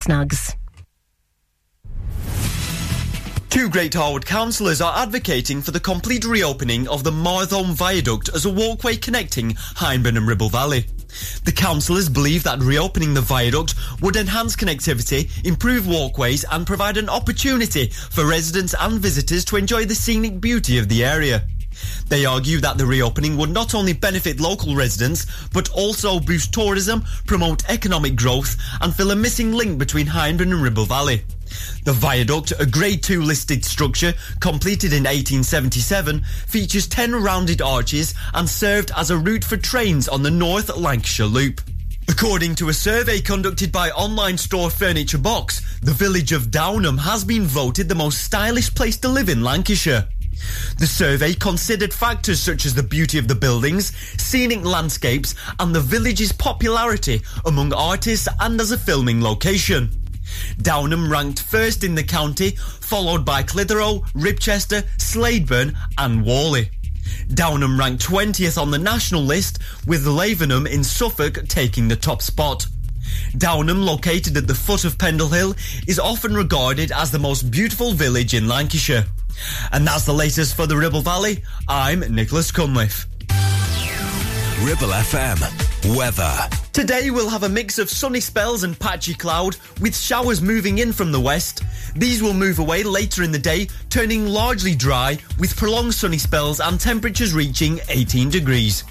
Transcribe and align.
Snugs. 0.00 0.54
Two 3.50 3.68
Great 3.68 3.92
Harwood 3.94 4.24
councillors 4.24 4.80
are 4.80 4.96
advocating 4.96 5.60
for 5.60 5.72
the 5.72 5.80
complete 5.80 6.24
reopening 6.24 6.88
of 6.88 7.04
the 7.04 7.10
Martholme 7.10 7.74
Viaduct 7.74 8.30
as 8.34 8.46
a 8.46 8.50
walkway 8.50 8.96
connecting 8.96 9.50
Hyndburn 9.50 10.16
and 10.16 10.26
Ribble 10.26 10.48
Valley. 10.48 10.86
The 11.44 11.52
councillors 11.52 12.08
believe 12.08 12.44
that 12.44 12.60
reopening 12.60 13.12
the 13.12 13.20
viaduct 13.20 13.74
would 14.00 14.16
enhance 14.16 14.56
connectivity, 14.56 15.28
improve 15.44 15.86
walkways 15.86 16.44
and 16.50 16.66
provide 16.66 16.96
an 16.96 17.08
opportunity 17.08 17.88
for 17.88 18.24
residents 18.24 18.74
and 18.78 19.00
visitors 19.00 19.44
to 19.46 19.56
enjoy 19.56 19.84
the 19.84 19.94
scenic 19.94 20.40
beauty 20.40 20.78
of 20.78 20.88
the 20.88 21.04
area. 21.04 21.42
They 22.08 22.24
argue 22.24 22.60
that 22.60 22.78
the 22.78 22.86
reopening 22.86 23.36
would 23.36 23.50
not 23.50 23.74
only 23.74 23.92
benefit 23.92 24.40
local 24.40 24.74
residents, 24.74 25.26
but 25.52 25.70
also 25.70 26.18
boost 26.18 26.52
tourism, 26.52 27.04
promote 27.26 27.68
economic 27.70 28.16
growth 28.16 28.56
and 28.80 28.94
fill 28.94 29.12
a 29.12 29.16
missing 29.16 29.52
link 29.52 29.78
between 29.78 30.06
Hyndburn 30.06 30.52
and 30.52 30.62
Ribble 30.62 30.86
Valley. 30.86 31.22
The 31.84 31.92
viaduct, 31.92 32.52
a 32.58 32.66
Grade 32.66 33.02
2 33.02 33.22
listed 33.22 33.64
structure 33.64 34.14
completed 34.40 34.92
in 34.92 35.04
1877, 35.04 36.22
features 36.46 36.86
10 36.86 37.14
rounded 37.14 37.62
arches 37.62 38.14
and 38.34 38.48
served 38.48 38.92
as 38.96 39.10
a 39.10 39.18
route 39.18 39.44
for 39.44 39.56
trains 39.56 40.08
on 40.08 40.22
the 40.22 40.30
North 40.30 40.76
Lancashire 40.76 41.26
Loop. 41.26 41.60
According 42.08 42.56
to 42.56 42.68
a 42.68 42.74
survey 42.74 43.20
conducted 43.20 43.70
by 43.70 43.90
online 43.90 44.36
store 44.36 44.68
Furniture 44.68 45.18
Box, 45.18 45.78
the 45.80 45.92
village 45.92 46.32
of 46.32 46.50
Downham 46.50 46.98
has 46.98 47.24
been 47.24 47.44
voted 47.44 47.88
the 47.88 47.94
most 47.94 48.24
stylish 48.24 48.74
place 48.74 48.96
to 48.98 49.08
live 49.08 49.28
in 49.28 49.42
Lancashire. 49.42 50.08
The 50.78 50.86
survey 50.86 51.34
considered 51.34 51.92
factors 51.92 52.40
such 52.40 52.66
as 52.66 52.74
the 52.74 52.82
beauty 52.82 53.18
of 53.18 53.28
the 53.28 53.34
buildings, 53.34 53.92
scenic 54.16 54.64
landscapes 54.64 55.34
and 55.58 55.74
the 55.74 55.80
village's 55.80 56.32
popularity 56.32 57.22
among 57.44 57.72
artists 57.72 58.28
and 58.40 58.60
as 58.60 58.72
a 58.72 58.78
filming 58.78 59.20
location. 59.20 59.90
Downham 60.62 61.10
ranked 61.10 61.40
first 61.42 61.84
in 61.84 61.94
the 61.94 62.02
county, 62.02 62.50
followed 62.50 63.24
by 63.24 63.42
Clitheroe, 63.42 64.00
Ribchester, 64.14 64.82
Slaidburn, 64.98 65.76
and 65.98 66.24
Whalley. 66.24 66.70
Downham 67.34 67.78
ranked 67.78 68.06
20th 68.06 68.60
on 68.60 68.70
the 68.70 68.78
national 68.78 69.22
list, 69.22 69.58
with 69.86 70.06
Lavenham 70.06 70.66
in 70.66 70.84
Suffolk 70.84 71.46
taking 71.48 71.88
the 71.88 71.96
top 71.96 72.22
spot. 72.22 72.66
Downham, 73.36 73.84
located 73.84 74.36
at 74.36 74.46
the 74.46 74.54
foot 74.54 74.84
of 74.84 74.98
Pendle 74.98 75.28
Hill, 75.28 75.54
is 75.86 75.98
often 75.98 76.34
regarded 76.34 76.92
as 76.92 77.10
the 77.10 77.18
most 77.18 77.50
beautiful 77.50 77.92
village 77.92 78.34
in 78.34 78.48
Lancashire. 78.48 79.06
And 79.72 79.86
that's 79.86 80.04
the 80.04 80.14
latest 80.14 80.54
for 80.54 80.66
the 80.66 80.76
Ribble 80.76 81.02
Valley. 81.02 81.42
I'm 81.68 82.00
Nicholas 82.00 82.50
Cunliffe. 82.50 83.06
Ribble 84.62 84.92
FM. 84.92 85.96
Weather. 85.96 86.48
Today 86.72 87.10
we'll 87.10 87.30
have 87.30 87.42
a 87.42 87.48
mix 87.48 87.78
of 87.78 87.88
sunny 87.88 88.20
spells 88.20 88.62
and 88.62 88.78
patchy 88.78 89.14
cloud, 89.14 89.56
with 89.80 89.96
showers 89.96 90.42
moving 90.42 90.78
in 90.78 90.92
from 90.92 91.12
the 91.12 91.20
west. 91.20 91.62
These 91.96 92.22
will 92.22 92.34
move 92.34 92.58
away 92.58 92.82
later 92.82 93.22
in 93.22 93.32
the 93.32 93.38
day, 93.38 93.68
turning 93.88 94.26
largely 94.26 94.74
dry, 94.74 95.18
with 95.38 95.56
prolonged 95.56 95.94
sunny 95.94 96.18
spells 96.18 96.60
and 96.60 96.78
temperatures 96.78 97.32
reaching 97.32 97.80
18 97.88 98.28
degrees. 98.30 98.84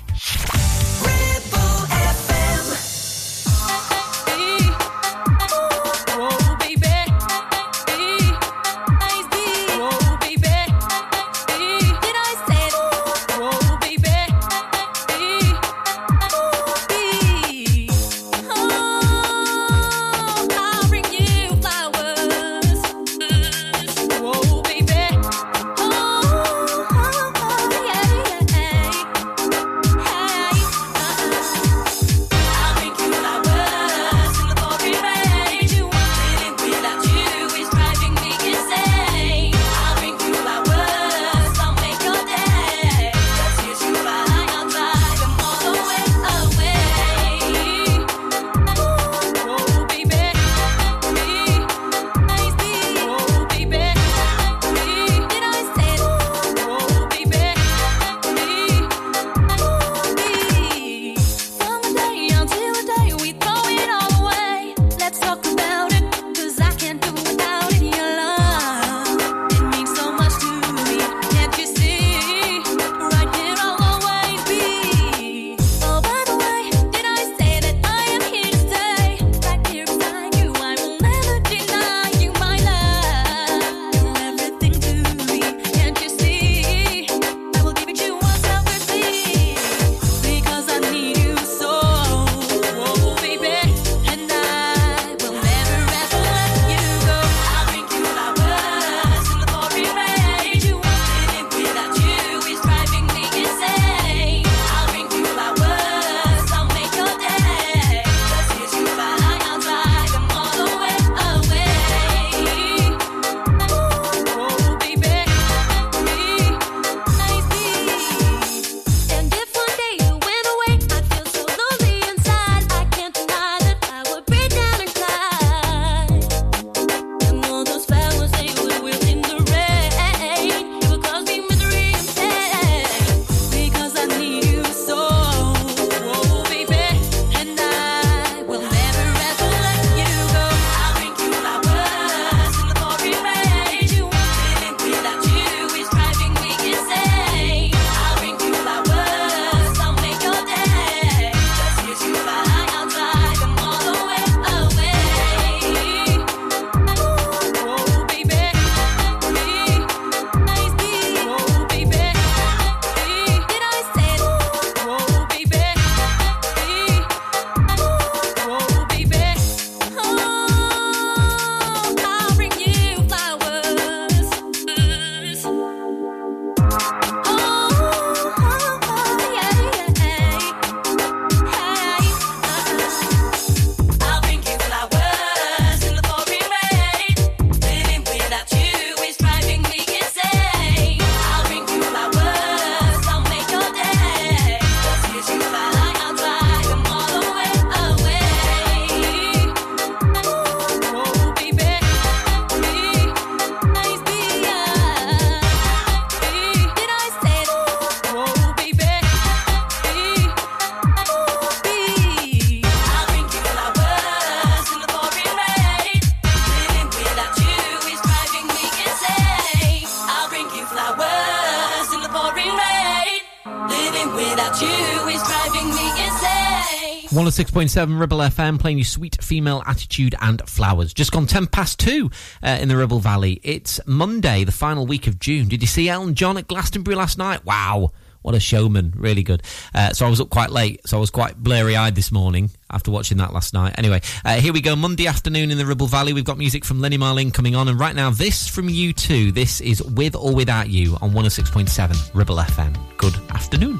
106.7 227.51 227.99
Ribble 227.99 228.19
FM 228.19 228.59
playing 228.59 228.77
you 228.77 228.83
sweet 228.83 229.17
female 229.23 229.63
attitude 229.65 230.15
and 230.21 230.41
flowers. 230.47 230.93
Just 230.93 231.11
gone 231.11 231.25
10 231.25 231.47
past 231.47 231.79
2 231.79 232.09
uh, 232.43 232.57
in 232.61 232.67
the 232.67 232.77
Ribble 232.77 232.99
Valley. 232.99 233.39
It's 233.43 233.79
Monday, 233.87 234.43
the 234.43 234.51
final 234.51 234.85
week 234.85 235.07
of 235.07 235.19
June. 235.19 235.47
Did 235.47 235.61
you 235.61 235.67
see 235.67 235.89
Elton 235.89 236.15
John 236.15 236.37
at 236.37 236.47
Glastonbury 236.47 236.95
last 236.95 237.17
night? 237.17 237.45
Wow. 237.45 237.91
What 238.21 238.35
a 238.35 238.39
showman. 238.39 238.93
Really 238.95 239.23
good. 239.23 239.41
Uh, 239.73 239.93
so 239.93 240.05
I 240.05 240.09
was 240.09 240.19
up 240.19 240.29
quite 240.29 240.51
late. 240.51 240.87
So 240.87 240.97
I 240.97 240.99
was 240.99 241.09
quite 241.09 241.37
blurry 241.37 241.75
eyed 241.75 241.95
this 241.95 242.11
morning 242.11 242.51
after 242.69 242.91
watching 242.91 243.17
that 243.17 243.33
last 243.33 243.53
night. 243.53 243.75
Anyway, 243.77 244.01
uh, 244.25 244.35
here 244.35 244.53
we 244.53 244.61
go. 244.61 244.75
Monday 244.75 245.07
afternoon 245.07 245.49
in 245.49 245.57
the 245.57 245.65
Ribble 245.65 245.87
Valley. 245.87 246.13
We've 246.13 246.25
got 246.25 246.37
music 246.37 246.65
from 246.65 246.81
Lene 246.81 246.99
Marlin 246.99 247.31
coming 247.31 247.55
on. 247.55 247.67
And 247.67 247.79
right 247.79 247.95
now, 247.95 248.09
this 248.09 248.47
from 248.47 248.67
U2. 248.67 249.33
This 249.33 249.61
is 249.61 249.81
With 249.81 250.15
or 250.15 250.35
Without 250.35 250.69
You 250.69 250.97
on 251.01 251.11
106.7 251.11 252.13
Ribble 252.13 252.37
FM. 252.37 252.77
Good 252.97 253.15
afternoon. 253.31 253.79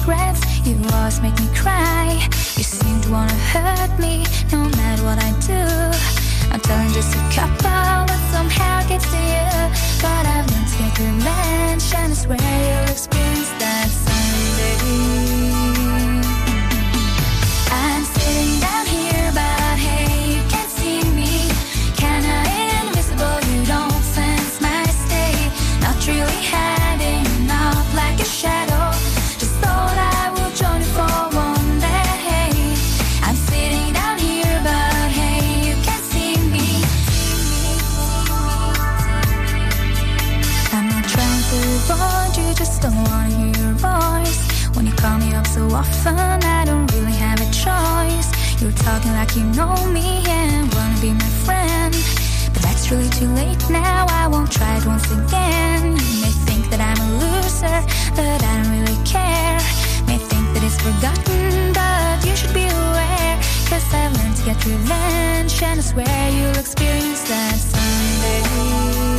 Secrets, 0.00 0.66
you 0.66 0.76
always 0.94 1.20
make 1.20 1.38
me 1.40 1.48
cry. 1.54 2.18
You 2.56 2.64
seem 2.64 3.00
to 3.02 3.10
wanna 3.10 3.34
hurt 3.52 3.98
me, 3.98 4.24
no 4.52 4.64
matter 4.76 5.04
what 5.04 5.18
I 5.18 5.30
do. 5.40 5.62
I'm 6.52 6.60
telling 6.60 6.92
just 6.92 7.14
a 7.14 7.22
couple, 7.34 8.06
but 8.08 8.20
somehow 8.32 8.86
gets 8.88 9.06
to 9.10 9.20
you. 9.34 9.50
But 10.02 10.26
I've 10.26 10.46
learned 10.50 10.68
to 10.68 10.78
get 10.78 10.98
revenge, 10.98 11.94
and 11.94 12.12
I 12.12 12.16
swear 12.16 12.38
you'll 12.38 12.90
experience 12.90 13.50
that 13.60 13.88
someday. 13.88 15.39
Often, 45.80 46.18
I 46.58 46.64
don't 46.66 46.86
really 46.92 47.16
have 47.26 47.40
a 47.40 47.50
choice. 47.64 48.28
You're 48.60 48.78
talking 48.86 49.12
like 49.12 49.34
you 49.34 49.44
know 49.58 49.74
me 49.96 50.08
and 50.28 50.62
wanna 50.74 51.00
be 51.00 51.12
my 51.24 51.32
friend. 51.46 51.94
But 52.52 52.62
that's 52.66 52.90
really 52.90 53.08
too 53.20 53.30
late 53.40 53.62
now, 53.70 54.04
I 54.22 54.26
won't 54.28 54.52
try 54.52 54.76
it 54.76 54.84
once 54.84 55.06
again. 55.10 55.82
You 56.10 56.16
may 56.24 56.34
think 56.48 56.62
that 56.70 56.80
I'm 56.88 57.00
a 57.06 57.10
loser, 57.22 57.78
but 58.16 58.38
I 58.50 58.54
don't 58.58 58.70
really 58.76 59.00
care. 59.16 59.58
May 60.08 60.18
think 60.30 60.46
that 60.52 60.62
it's 60.68 60.80
forgotten, 60.86 61.72
but 61.80 62.16
you 62.26 62.34
should 62.36 62.54
be 62.62 62.66
aware. 62.80 63.36
Cause 63.70 63.86
I've 64.00 64.12
learned 64.18 64.36
to 64.38 64.44
get 64.48 64.58
revenge, 64.66 65.62
and 65.62 65.80
I 65.80 65.84
swear 65.90 66.20
you'll 66.36 66.58
experience 66.64 67.22
that 67.30 67.56
someday. 67.72 69.09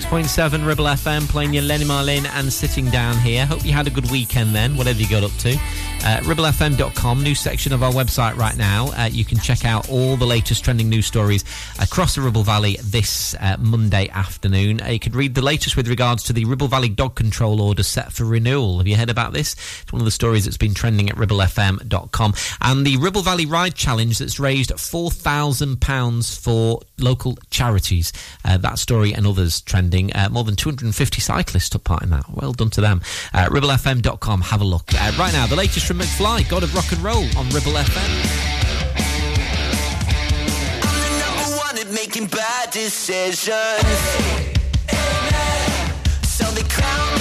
106.7 0.00 0.66
Ribble 0.66 0.86
FM 0.86 1.28
playing 1.28 1.54
your 1.54 1.62
Lene 1.62 1.86
Marlin 1.86 2.26
and 2.26 2.52
sitting 2.52 2.90
down 2.90 3.16
here. 3.18 3.46
Hope 3.46 3.64
you 3.64 3.72
had 3.72 3.86
a 3.86 3.90
good 3.90 4.10
weekend 4.10 4.52
then, 4.52 4.76
whatever 4.76 4.98
you 4.98 5.08
got 5.08 5.22
up 5.22 5.30
to. 5.38 5.54
Uh, 5.54 6.20
ribblefm.com, 6.22 7.22
new 7.22 7.34
section 7.34 7.72
of 7.72 7.82
our 7.82 7.92
website 7.92 8.36
right 8.36 8.56
now. 8.56 8.86
Uh, 8.98 9.04
you 9.04 9.24
can 9.24 9.38
check 9.38 9.64
out 9.64 9.88
all 9.88 10.16
the 10.16 10.26
latest 10.26 10.64
trending 10.64 10.88
news 10.88 11.06
stories 11.06 11.43
across 11.94 12.16
the 12.16 12.20
Ribble 12.20 12.42
Valley 12.42 12.76
this 12.82 13.36
uh, 13.38 13.56
Monday 13.60 14.08
afternoon. 14.08 14.82
Uh, 14.82 14.88
you 14.88 14.98
could 14.98 15.14
read 15.14 15.36
the 15.36 15.42
latest 15.42 15.76
with 15.76 15.86
regards 15.86 16.24
to 16.24 16.32
the 16.32 16.44
Ribble 16.44 16.66
Valley 16.66 16.88
dog 16.88 17.14
control 17.14 17.60
order 17.60 17.84
set 17.84 18.12
for 18.12 18.24
renewal. 18.24 18.78
Have 18.78 18.88
you 18.88 18.96
heard 18.96 19.10
about 19.10 19.32
this? 19.32 19.54
It's 19.82 19.92
one 19.92 20.00
of 20.00 20.04
the 20.04 20.10
stories 20.10 20.44
that's 20.44 20.56
been 20.56 20.74
trending 20.74 21.08
at 21.08 21.14
ribblefm.com. 21.14 22.34
And 22.62 22.84
the 22.84 22.96
Ribble 22.96 23.22
Valley 23.22 23.46
Ride 23.46 23.76
Challenge 23.76 24.18
that's 24.18 24.40
raised 24.40 24.72
£4,000 24.72 26.40
for 26.40 26.80
local 26.98 27.38
charities. 27.50 28.12
Uh, 28.44 28.56
that 28.56 28.80
story 28.80 29.14
and 29.14 29.24
others 29.24 29.60
trending. 29.60 30.12
Uh, 30.14 30.30
more 30.32 30.42
than 30.42 30.56
250 30.56 31.20
cyclists 31.20 31.68
took 31.68 31.84
part 31.84 32.02
in 32.02 32.10
that. 32.10 32.24
Well 32.28 32.54
done 32.54 32.70
to 32.70 32.80
them. 32.80 33.02
Uh, 33.32 33.46
ribblefm.com, 33.48 34.40
have 34.40 34.60
a 34.60 34.64
look. 34.64 34.92
Uh, 34.92 35.12
right 35.16 35.32
now, 35.32 35.46
the 35.46 35.54
latest 35.54 35.86
from 35.86 36.00
McFly, 36.00 36.48
God 36.50 36.64
of 36.64 36.74
Rock 36.74 36.90
and 36.90 37.04
Roll 37.04 37.22
on 37.38 37.48
Ribble 37.50 37.74
FM. 37.74 38.63
Making 41.94 42.26
bad 42.26 42.70
decisions. 42.70 43.52
So 46.26 46.44
they 46.50 46.62
crown 46.64 47.13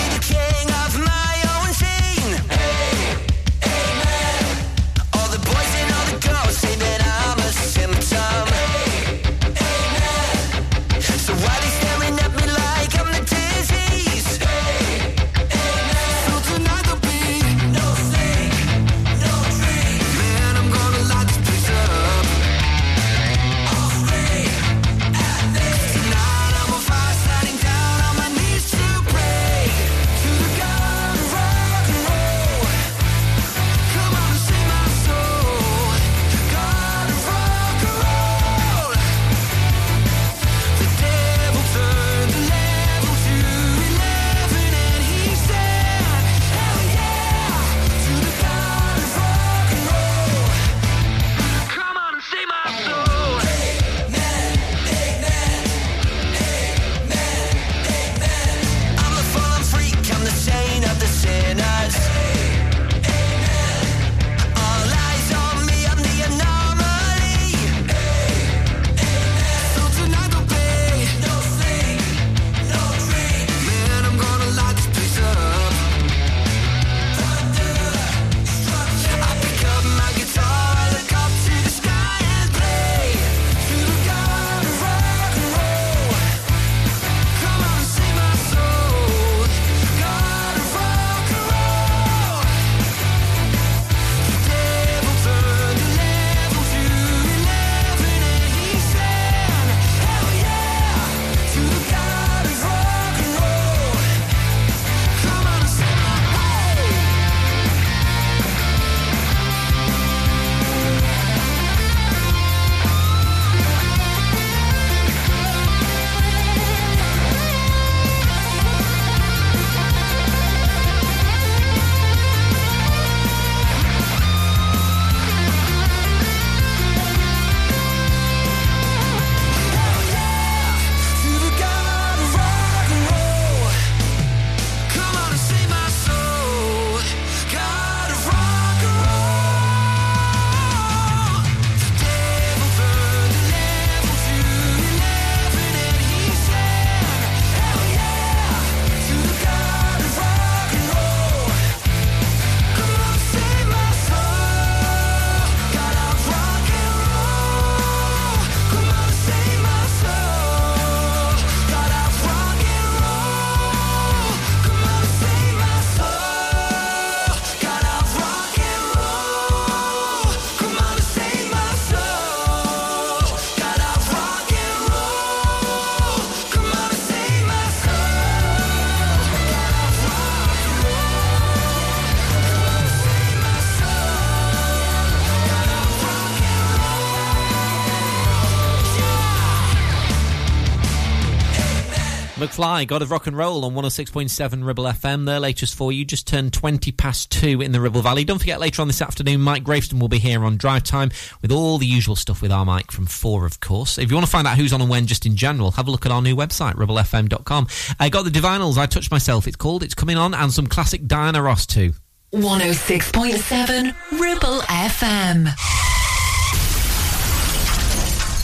McFly, 192.53 192.85
God 192.85 193.01
of 193.01 193.09
Rock 193.09 193.25
and 193.25 193.35
Roll 193.35 193.65
on 193.65 193.73
106.7 193.73 194.63
Ribble 194.63 194.83
FM. 194.83 195.25
Their 195.25 195.39
latest 195.39 195.73
for 195.73 195.91
you 195.91 196.05
just 196.05 196.27
turned 196.27 196.53
20 196.53 196.91
past 196.91 197.31
2 197.31 197.61
in 197.61 197.71
the 197.71 197.81
Ribble 197.81 198.03
Valley. 198.03 198.23
Don't 198.23 198.37
forget, 198.37 198.59
later 198.59 198.83
on 198.83 198.87
this 198.87 199.01
afternoon, 199.01 199.41
Mike 199.41 199.63
Graveston 199.63 199.99
will 199.99 200.07
be 200.07 200.19
here 200.19 200.43
on 200.43 200.57
Drive 200.57 200.83
Time 200.83 201.09
with 201.41 201.51
all 201.51 201.79
the 201.79 201.87
usual 201.87 202.15
stuff 202.15 202.43
with 202.43 202.51
our 202.51 202.63
Mike 202.63 202.91
from 202.91 203.07
4, 203.07 203.47
of 203.47 203.59
course. 203.59 203.97
If 203.97 204.11
you 204.11 204.15
want 204.15 204.27
to 204.27 204.31
find 204.31 204.45
out 204.45 204.57
who's 204.57 204.71
on 204.71 204.81
and 204.81 204.89
when 204.89 205.07
just 205.07 205.25
in 205.25 205.35
general, 205.35 205.71
have 205.71 205.87
a 205.87 205.91
look 205.91 206.05
at 206.05 206.11
our 206.11 206.21
new 206.21 206.35
website, 206.35 206.75
ribblefm.com. 206.75 207.67
I 207.99 208.09
got 208.09 208.23
the 208.23 208.29
Divinyls, 208.29 208.77
I 208.77 208.85
Touched 208.85 209.09
Myself, 209.09 209.47
it's 209.47 209.55
called. 209.55 209.81
It's 209.81 209.95
coming 209.95 210.17
on, 210.17 210.35
and 210.35 210.53
some 210.53 210.67
classic 210.67 211.07
Diana 211.07 211.41
Ross 211.41 211.65
too. 211.65 211.93
106.7 212.33 213.95
Ribble 214.19 214.59
FM. 214.59 215.47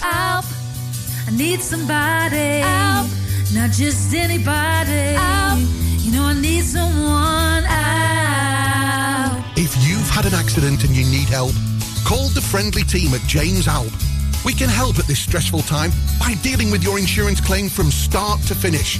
Help. 0.01 0.45
I 1.27 1.31
need 1.31 1.61
somebody. 1.61 2.61
Help. 2.61 2.88
Not 3.53 3.71
just 3.71 4.13
anybody. 4.13 5.15
Help. 5.17 5.59
You 5.99 6.11
know, 6.11 6.23
I 6.25 6.33
need 6.39 6.63
someone. 6.63 7.63
Help. 7.63 9.43
If 9.57 9.75
you've 9.87 10.09
had 10.09 10.25
an 10.25 10.35
accident 10.35 10.83
and 10.83 10.95
you 10.95 11.03
need 11.05 11.29
help, 11.29 11.53
call 12.05 12.29
the 12.29 12.41
friendly 12.41 12.83
team 12.83 13.13
at 13.13 13.21
James 13.27 13.67
Alp. 13.67 13.91
We 14.45 14.53
can 14.53 14.69
help 14.69 14.99
at 14.99 15.05
this 15.05 15.19
stressful 15.19 15.63
time 15.63 15.91
by 16.19 16.35
dealing 16.43 16.69
with 16.69 16.83
your 16.83 16.99
insurance 16.99 17.41
claim 17.41 17.69
from 17.69 17.89
start 17.91 18.39
to 18.43 18.55
finish. 18.55 18.99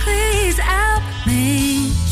please 0.00 0.58
help 0.58 1.02
me? 1.26 2.11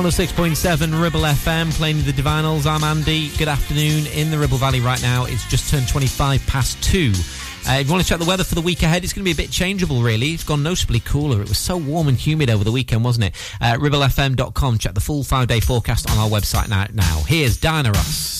106.7 0.00 1.02
Ribble 1.02 1.20
FM, 1.20 1.70
playing 1.72 1.98
the 2.04 2.12
Divinyls. 2.12 2.64
I'm 2.64 2.82
Andy. 2.82 3.28
Good 3.36 3.48
afternoon. 3.48 4.06
In 4.06 4.30
the 4.30 4.38
Ribble 4.38 4.56
Valley 4.56 4.80
right 4.80 5.02
now, 5.02 5.26
it's 5.26 5.46
just 5.50 5.70
turned 5.70 5.86
25 5.88 6.46
past 6.46 6.82
two. 6.82 7.12
Uh, 7.68 7.74
if 7.74 7.86
you 7.86 7.92
want 7.92 8.02
to 8.02 8.08
check 8.08 8.18
the 8.18 8.24
weather 8.24 8.42
for 8.42 8.54
the 8.54 8.62
week 8.62 8.82
ahead, 8.82 9.04
it's 9.04 9.12
going 9.12 9.22
to 9.22 9.26
be 9.26 9.32
a 9.32 9.34
bit 9.34 9.50
changeable, 9.50 10.00
really. 10.00 10.28
It's 10.30 10.42
gone 10.42 10.62
noticeably 10.62 11.00
cooler. 11.00 11.42
It 11.42 11.50
was 11.50 11.58
so 11.58 11.76
warm 11.76 12.08
and 12.08 12.16
humid 12.16 12.48
over 12.48 12.64
the 12.64 12.72
weekend, 12.72 13.04
wasn't 13.04 13.26
it? 13.26 13.34
Uh, 13.60 13.74
ribblefm.com. 13.74 14.78
Check 14.78 14.94
the 14.94 15.00
full 15.00 15.22
five 15.22 15.48
day 15.48 15.60
forecast 15.60 16.10
on 16.10 16.16
our 16.16 16.30
website 16.30 16.70
now. 16.70 16.86
now. 16.94 17.22
Here's 17.26 17.58
Diana 17.58 17.90
Ross. 17.92 18.39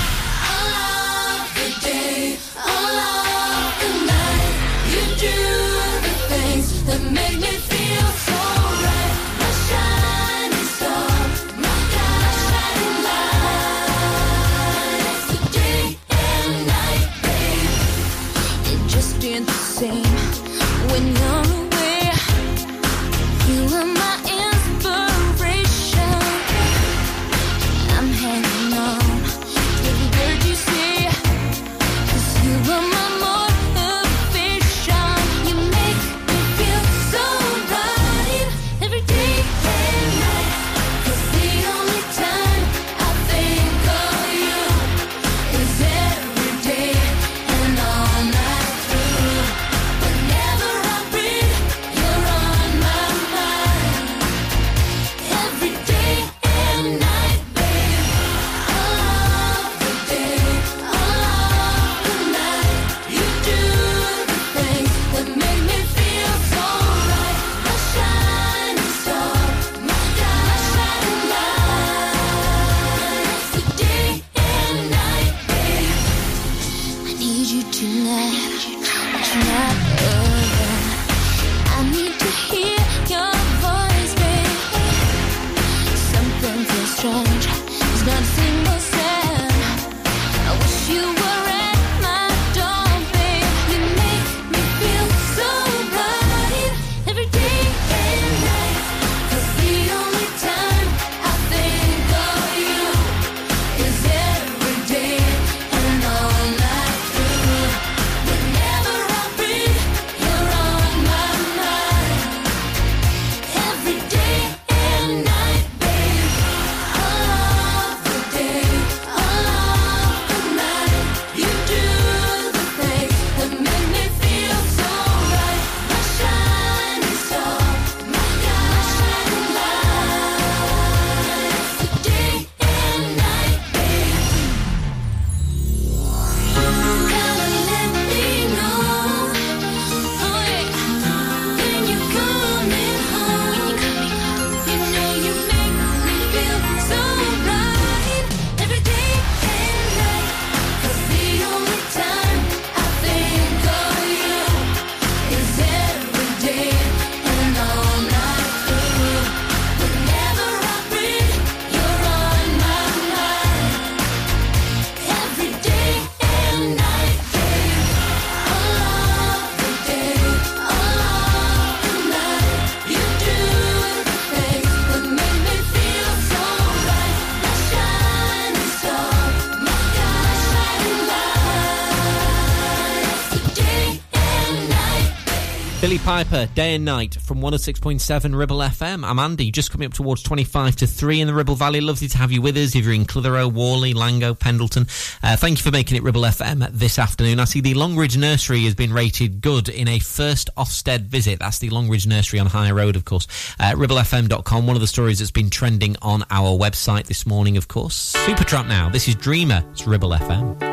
Billie 185.91 186.03
Piper, 186.05 186.45
day 186.55 186.75
and 186.75 186.85
night 186.85 187.15
from 187.15 187.41
106.7 187.41 188.33
Ribble 188.33 188.59
FM. 188.59 189.03
I'm 189.03 189.19
Andy, 189.19 189.51
just 189.51 189.71
coming 189.71 189.85
up 189.85 189.93
towards 189.93 190.23
25 190.23 190.77
to 190.77 190.87
3 190.87 191.19
in 191.19 191.27
the 191.27 191.33
Ribble 191.33 191.55
Valley. 191.55 191.81
Lovely 191.81 192.07
to 192.07 192.17
have 192.17 192.31
you 192.31 192.41
with 192.41 192.55
us 192.55 192.73
if 192.73 192.85
you're 192.85 192.93
in 192.93 193.03
Clitheroe, 193.03 193.49
Whalley, 193.49 193.93
Langho, 193.93 194.39
Pendleton. 194.39 194.83
Uh, 195.21 195.35
thank 195.35 195.57
you 195.57 195.63
for 195.63 195.71
making 195.71 195.97
it 195.97 196.03
Ribble 196.03 196.21
FM 196.21 196.65
this 196.71 196.97
afternoon. 196.97 197.41
I 197.41 197.43
see 197.43 197.59
the 197.59 197.73
Longridge 197.73 198.15
Nursery 198.15 198.61
has 198.61 198.73
been 198.73 198.93
rated 198.93 199.41
good 199.41 199.67
in 199.67 199.89
a 199.89 199.99
first 199.99 200.49
Ofsted 200.55 201.07
visit. 201.07 201.39
That's 201.39 201.59
the 201.59 201.69
Longridge 201.69 202.07
Nursery 202.07 202.39
on 202.39 202.47
High 202.47 202.71
Road, 202.71 202.95
of 202.95 203.03
course. 203.03 203.27
Uh, 203.59 203.73
RibbleFM.com, 203.73 204.65
one 204.65 204.77
of 204.77 204.81
the 204.81 204.87
stories 204.87 205.19
that's 205.19 205.29
been 205.29 205.49
trending 205.49 205.97
on 206.01 206.23
our 206.31 206.57
website 206.57 207.07
this 207.07 207.25
morning, 207.25 207.57
of 207.57 207.67
course. 207.67 208.13
Supertramp 208.13 208.69
now. 208.69 208.87
This 208.87 209.09
is 209.09 209.15
Dreamer. 209.15 209.61
It's 209.73 209.85
Ribble 209.85 210.11
FM. 210.11 210.70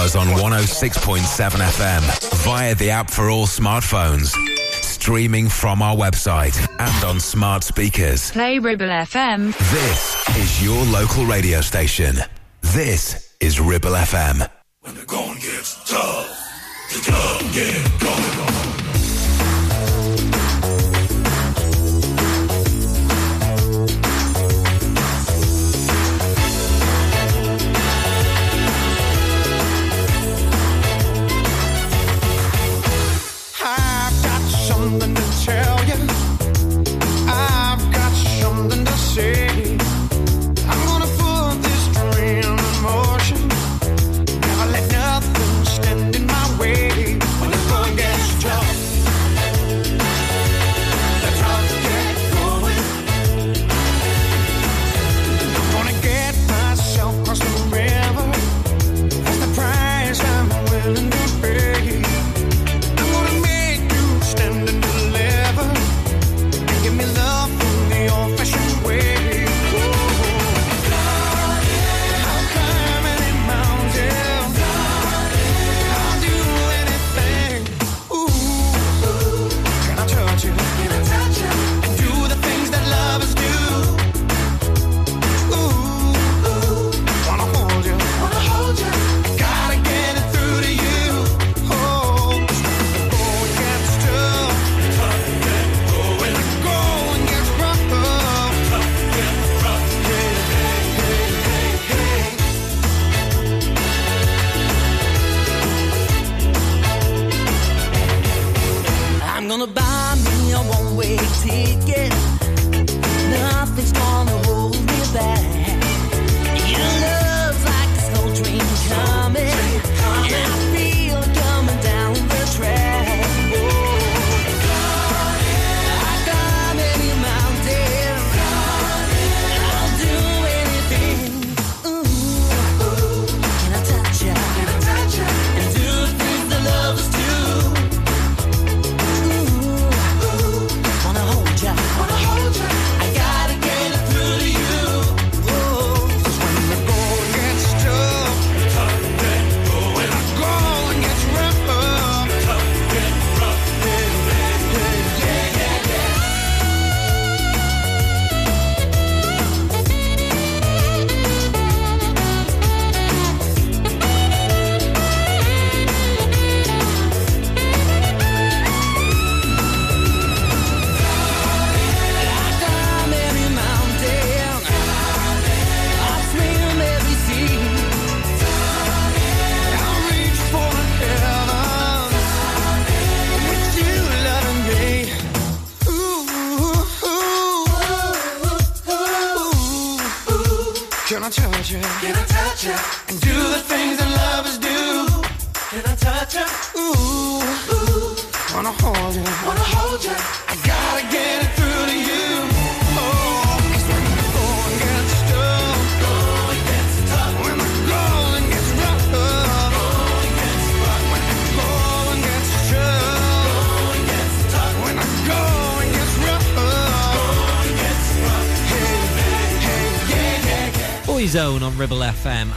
Listen 0.00 0.20
to 0.20 0.28
us 0.28 0.42
on 0.42 0.52
106.7 0.52 1.50
FM 1.60 2.44
via 2.44 2.74
the 2.74 2.90
app 2.90 3.10
for 3.10 3.28
all 3.28 3.46
smartphones. 3.46 4.34
Streaming 4.82 5.48
from 5.48 5.82
our 5.82 5.94
website 5.96 6.56
and 6.78 7.04
on 7.04 7.20
smart 7.20 7.64
speakers. 7.64 8.30
Play 8.30 8.58
Ribble 8.58 8.86
FM. 8.86 9.56
This 9.70 10.36
is 10.38 10.64
your 10.64 10.84
local 10.86 11.24
radio 11.26 11.60
station. 11.60 12.16
This 12.62 13.34
is 13.40 13.60
Ribble 13.60 13.90
FM. 13.90 14.48
When 14.80 14.94
the 14.94 15.04
going 15.04 15.34
gets 15.34 15.76
tough, 15.90 16.28
the 16.92 17.10
tough 17.10 17.54
get 17.54 18.09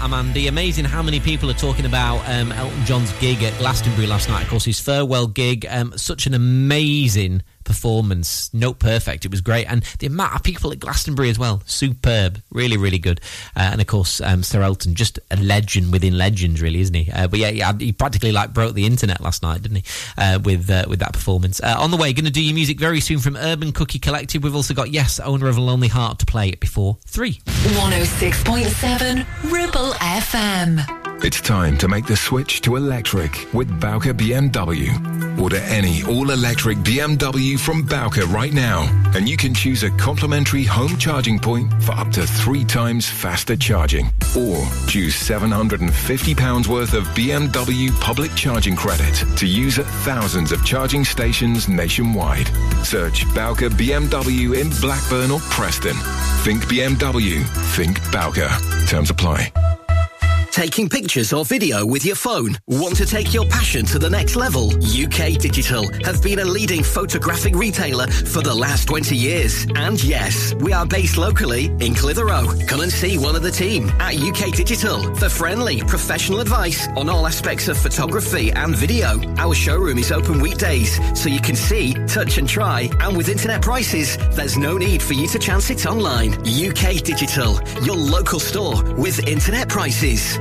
FM. 0.10 0.48
Amazing 0.48 0.86
how 0.86 1.02
many 1.02 1.20
people 1.20 1.50
are 1.50 1.56
talking 1.56 1.86
about 1.86 2.18
um, 2.30 2.52
Elton 2.52 2.86
John's 2.86 3.12
gig 3.20 3.42
at 3.44 3.58
Glastonbury 3.58 4.08
last 4.08 4.28
night. 4.28 4.44
Of 4.44 4.50
course, 4.50 4.66
his 4.66 4.80
farewell 4.80 5.28
gig. 5.28 5.66
Um, 5.70 5.98
such 5.98 6.28
an 6.28 6.34
amazing 6.34 7.42
performance. 7.64 8.54
Note 8.54 8.80
perfect. 8.80 9.24
It 9.24 9.32
was 9.32 9.42
great. 9.42 9.66
And 9.66 9.84
the 10.00 10.08
amount 10.08 10.36
of 10.36 10.44
people 10.44 10.72
at 10.72 10.80
Glastonbury 10.80 11.30
as 11.30 11.40
well. 11.40 11.62
Superb. 11.66 12.42
Really, 12.52 12.78
really 12.78 13.00
good. 13.00 13.22
Uh, 13.56 13.70
and 13.72 13.82
of 13.82 13.88
course, 13.88 14.20
um, 14.20 14.44
Sir 14.44 14.62
Elton, 14.62 14.96
just 14.96 15.20
a 15.32 15.38
legend 15.38 15.92
within 15.92 16.18
legends, 16.18 16.62
really, 16.62 16.82
isn't 16.82 16.96
he? 16.96 17.10
Uh, 17.12 17.28
but 17.28 17.40
yeah, 17.40 17.50
yeah, 17.50 17.72
he 17.78 17.92
practically 17.94 18.32
like 18.32 18.54
broke 18.54 18.74
the 18.74 18.86
internet 18.86 19.22
last 19.22 19.42
night, 19.42 19.62
didn't 19.62 19.78
he? 19.78 19.84
Uh, 20.18 20.40
with 20.44 20.70
uh, 20.70 20.86
with 20.90 21.00
that 21.00 21.14
performance. 21.14 21.62
Uh, 21.62 21.76
on 21.80 21.92
the 21.92 21.98
way, 21.98 22.12
going 22.12 22.26
to 22.26 22.32
do 22.32 22.44
your 22.44 22.56
music 22.56 22.80
very 22.80 23.00
soon 23.00 23.20
from 23.20 23.38
Urban 23.38 23.72
Cookie 23.72 24.00
Collective. 24.00 24.44
We've 24.44 24.56
also 24.56 24.74
got 24.74 24.92
Yes, 24.92 25.20
owner 25.20 25.48
of 25.48 25.58
a 25.58 25.62
Lonely 25.62 25.88
Heart, 25.88 26.20
to 26.20 26.26
play 26.26 26.52
before 26.52 26.98
three. 27.06 27.40
106.7 27.64 29.26
Ribble 29.50 29.94
FM. 29.94 31.24
It's 31.24 31.40
time 31.40 31.78
to 31.78 31.88
make 31.88 32.06
the 32.06 32.18
switch 32.18 32.60
to 32.62 32.76
electric 32.76 33.48
with 33.54 33.80
Bowker 33.80 34.14
BMW. 34.14 35.40
Order 35.40 35.62
any 35.68 36.04
all-electric 36.04 36.80
BMW 36.80 37.58
from 37.58 37.84
Bowker 37.84 38.26
right 38.26 38.52
now, 38.52 38.82
and 39.16 39.30
you 39.30 39.38
can 39.38 39.54
choose 39.54 39.84
a 39.84 39.92
complimentary 39.92 40.66
home 40.66 40.98
charging 40.98 41.40
point 41.40 41.72
for 41.82 41.94
up 41.94 42.12
to 42.12 42.28
three 42.28 42.66
times 42.66 43.10
faster 43.10 43.56
charging. 43.56 44.08
Or 44.38 44.68
choose 44.88 45.16
£750 45.16 46.68
worth 46.68 46.94
of 46.94 47.06
BMW 47.16 47.98
public 48.02 48.36
charging 48.36 48.76
credit 48.76 49.24
to 49.38 49.48
use 49.48 49.80
at 49.80 49.86
thousands 49.86 50.52
of 50.52 50.66
charging 50.66 51.06
stations 51.06 51.70
nationwide. 51.70 52.50
Search 52.84 53.26
Bowker 53.34 53.70
BMW 53.70 54.60
in 54.60 54.70
Blackburn 54.82 55.32
or 55.32 55.40
Preston. 55.40 55.96
Think 56.44 56.66
BMW. 56.66 57.46
Think 57.76 58.00
Bowker. 58.12 58.50
Terms 58.88 59.10
apply. 59.10 59.63
Taking 60.54 60.88
pictures 60.88 61.34
or 61.34 61.46
video 61.46 61.84
with 61.84 62.06
your 62.06 62.16
phone? 62.16 62.60
Want 62.68 62.96
to 62.98 63.08
take 63.08 63.34
your 63.34 63.48
passion 63.48 63.86
to 63.88 63.98
the 63.98 64.08
next 64.08 64.36
level? 64.36 64.68
UK 64.84 65.40
Digital 65.40 65.92
have 66.04 66.22
been 66.22 66.38
a 66.38 66.46
leading 66.46 66.84
photographic 66.84 67.56
retailer 67.56 68.06
for 68.06 68.44
the 68.44 68.54
last 68.54 68.88
20 68.88 69.16
years. 69.16 69.66
And 69.76 70.02
yes, 70.04 70.54
we 70.60 70.72
are 70.72 70.86
based 70.86 71.18
locally 71.18 71.66
in 71.80 71.96
Clitheroe. 71.96 72.46
Come 72.68 72.82
and 72.82 72.92
see 72.92 73.18
one 73.18 73.36
of 73.36 73.42
the 73.42 73.50
team 73.50 73.90
at 74.00 74.16
UK 74.16 74.54
Digital 74.54 75.16
for 75.16 75.28
friendly, 75.28 75.82
professional 75.82 76.40
advice 76.40 76.88
on 76.90 77.10
all 77.10 77.26
aspects 77.26 77.68
of 77.68 77.76
photography 77.76 78.52
and 78.52 78.76
video. 78.76 79.20
Our 79.38 79.56
showroom 79.56 79.98
is 79.98 80.12
open 80.12 80.40
weekdays, 80.40 81.00
so 81.20 81.30
you 81.30 81.42
can 81.42 81.56
see, 81.56 81.96
touch 82.06 82.38
and 82.38 82.48
try. 82.48 82.92
And 83.00 83.18
with 83.18 83.28
internet 83.28 83.64
prices, 83.64 84.18
there's 84.36 84.56
no 84.56 84.78
need 84.78 85.02
for 85.02 85.14
you 85.14 85.28
to 85.30 85.40
chance 85.40 85.72
it 85.72 85.88
online. 85.88 86.34
UK 86.46 87.02
Digital, 87.04 87.60
your 87.82 87.98
local 87.98 88.40
store 88.40 88.84
with 88.94 89.28
internet 89.28 89.68
prices. 89.68 90.38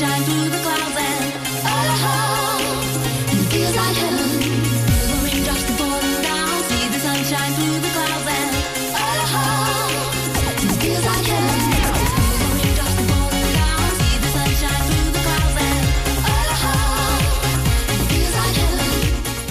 da 0.00 0.59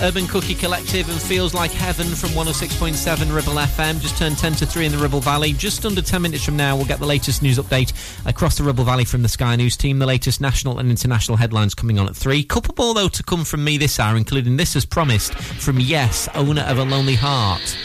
Urban 0.10 0.26
Cookie 0.26 0.56
Collective 0.56 1.08
and 1.08 1.22
Feels 1.22 1.54
Like 1.54 1.70
Heaven 1.70 2.08
from 2.08 2.30
106.7 2.30 3.32
Ribble 3.32 3.54
FM. 3.54 4.02
Just 4.02 4.18
turned 4.18 4.40
10 4.40 4.54
to 4.54 4.66
3 4.66 4.88
in 4.88 4.92
the 4.92 4.98
Ribble 4.98 5.20
Valley. 5.20 5.54
Just 5.54 5.86
under 5.86 6.02
10 6.02 6.24
minutes 6.24 6.44
from 6.44 6.58
now, 6.58 6.76
we'll 6.76 6.88
get 6.88 6.98
the 6.98 7.06
latest 7.06 7.44
news 7.44 7.60
update 7.60 7.94
across 8.26 8.58
the 8.58 8.64
Ribble 8.64 8.86
Valley 8.86 9.06
from 9.06 9.22
the 9.22 9.30
Sky 9.30 9.56
News 9.56 9.78
team. 9.78 10.00
The 10.00 10.08
latest 10.08 10.42
national 10.42 10.80
and 10.80 10.90
international 10.90 11.38
headlines 11.38 11.76
coming 11.76 12.00
on 12.00 12.08
at 12.08 12.16
3. 12.16 12.44
Couple 12.46 12.74
more, 12.76 12.96
though, 12.96 13.08
to 13.08 13.22
come 13.22 13.46
from 13.46 13.64
me 13.64 13.78
this 13.78 14.00
hour, 14.00 14.18
including 14.18 14.58
this 14.58 14.76
as 14.76 14.84
promised 14.84 15.36
from 15.36 15.80
Yes, 15.80 16.28
owner 16.34 16.64
of 16.64 16.80
a 16.80 16.84
lonely 16.84 17.16
heart. 17.16 17.78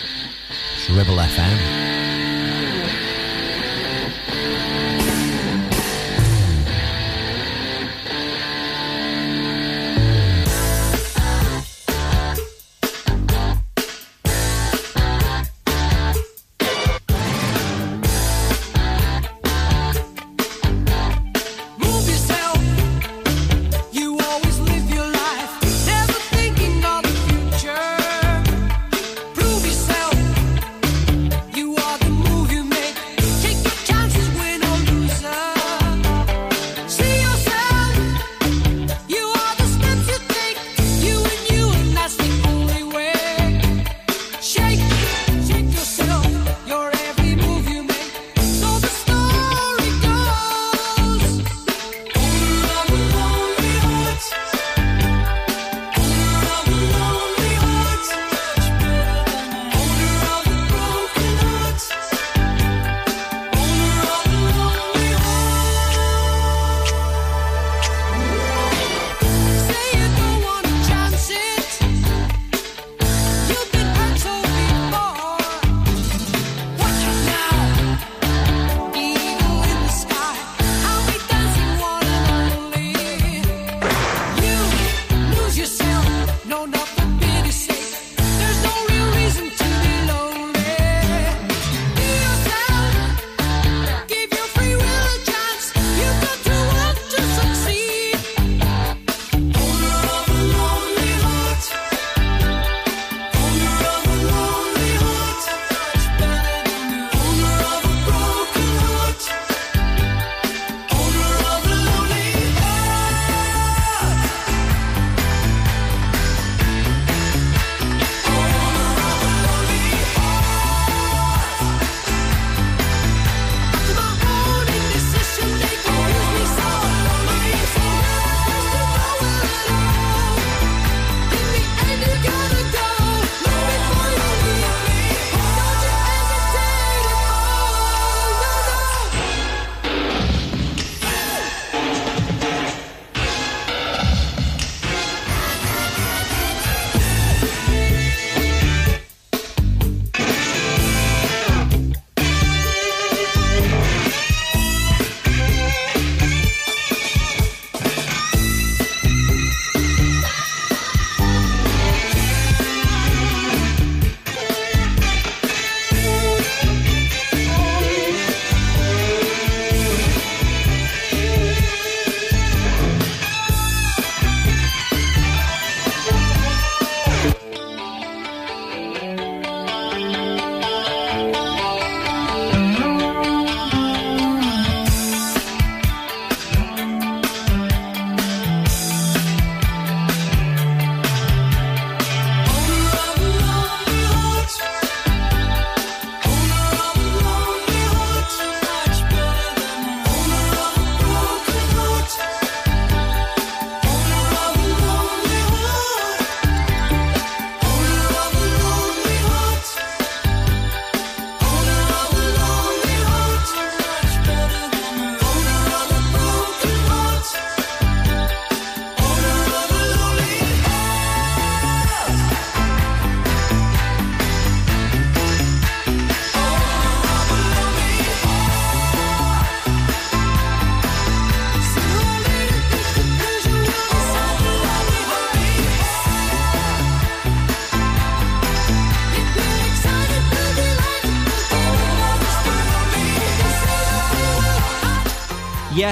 It's 0.77 0.89
Ribble 0.89 1.17
FM. 1.17 2.04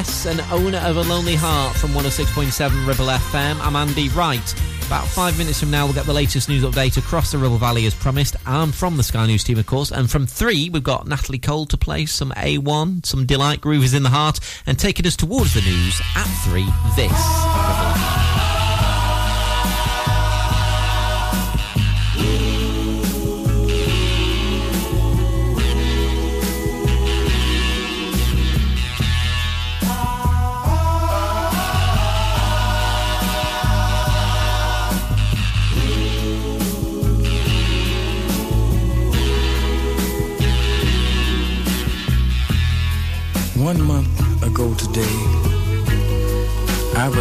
Yes, 0.03 0.27
an 0.27 0.41
owner 0.51 0.79
of 0.79 0.97
a 0.97 1.03
lonely 1.03 1.37
heart 1.37 1.77
from 1.77 1.91
106.7 1.91 2.89
Ribble 2.89 3.07
FM. 3.07 3.61
I'm 3.61 3.77
Andy 3.77 4.09
Wright. 4.09 4.53
About 4.85 5.07
five 5.07 5.39
minutes 5.39 5.61
from 5.61 5.71
now, 5.71 5.85
we'll 5.85 5.95
get 5.95 6.07
the 6.07 6.13
latest 6.13 6.49
news 6.49 6.65
update 6.65 6.97
across 6.97 7.31
the 7.31 7.39
Ribble 7.39 7.59
Valley 7.59 7.87
as 7.87 7.95
promised. 7.95 8.35
I'm 8.45 8.73
from 8.73 8.97
the 8.97 9.05
Sky 9.05 9.29
News 9.29 9.45
team, 9.45 9.61
of 9.61 9.67
course. 9.67 9.93
And 9.93 10.11
from 10.11 10.27
three, 10.27 10.71
we've 10.71 10.83
got 10.83 11.07
Natalie 11.07 11.39
Cole 11.39 11.67
to 11.67 11.77
play 11.77 12.07
some 12.07 12.33
A1, 12.33 13.07
some 13.07 13.27
Deee-Lite 13.27 13.61
Groove 13.61 13.85
is 13.85 13.95
in 13.95 14.03
the 14.03 14.09
heart, 14.09 14.41
and 14.67 14.77
taking 14.77 15.07
us 15.07 15.15
towards 15.15 15.55
the 15.55 15.61
news 15.61 16.03
at 16.17 16.27
three, 16.43 16.67
this. 16.97 18.22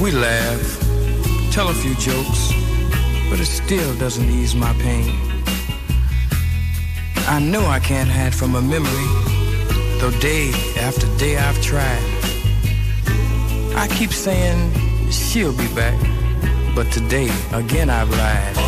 We 0.00 0.12
laugh, 0.12 0.80
tell 1.52 1.68
a 1.68 1.74
few 1.74 1.94
jokes, 1.96 2.52
but 3.28 3.38
it 3.38 3.44
still 3.44 3.94
doesn't 3.98 4.30
ease 4.30 4.54
my 4.54 4.72
pain. 4.74 5.14
I 7.28 7.38
know 7.38 7.66
I 7.66 7.80
can't 7.80 8.08
hide 8.08 8.34
from 8.34 8.54
a 8.54 8.62
memory, 8.62 9.08
though 10.00 10.10
day 10.20 10.52
after 10.78 11.06
day 11.18 11.36
I've 11.36 11.60
tried. 11.60 12.02
I 13.76 13.88
keep 13.88 14.14
saying 14.14 14.72
she'll 15.10 15.52
be 15.52 15.68
back, 15.74 16.00
but 16.74 16.90
today 16.90 17.28
again 17.52 17.90
I've 17.90 18.08
lied. 18.08 18.59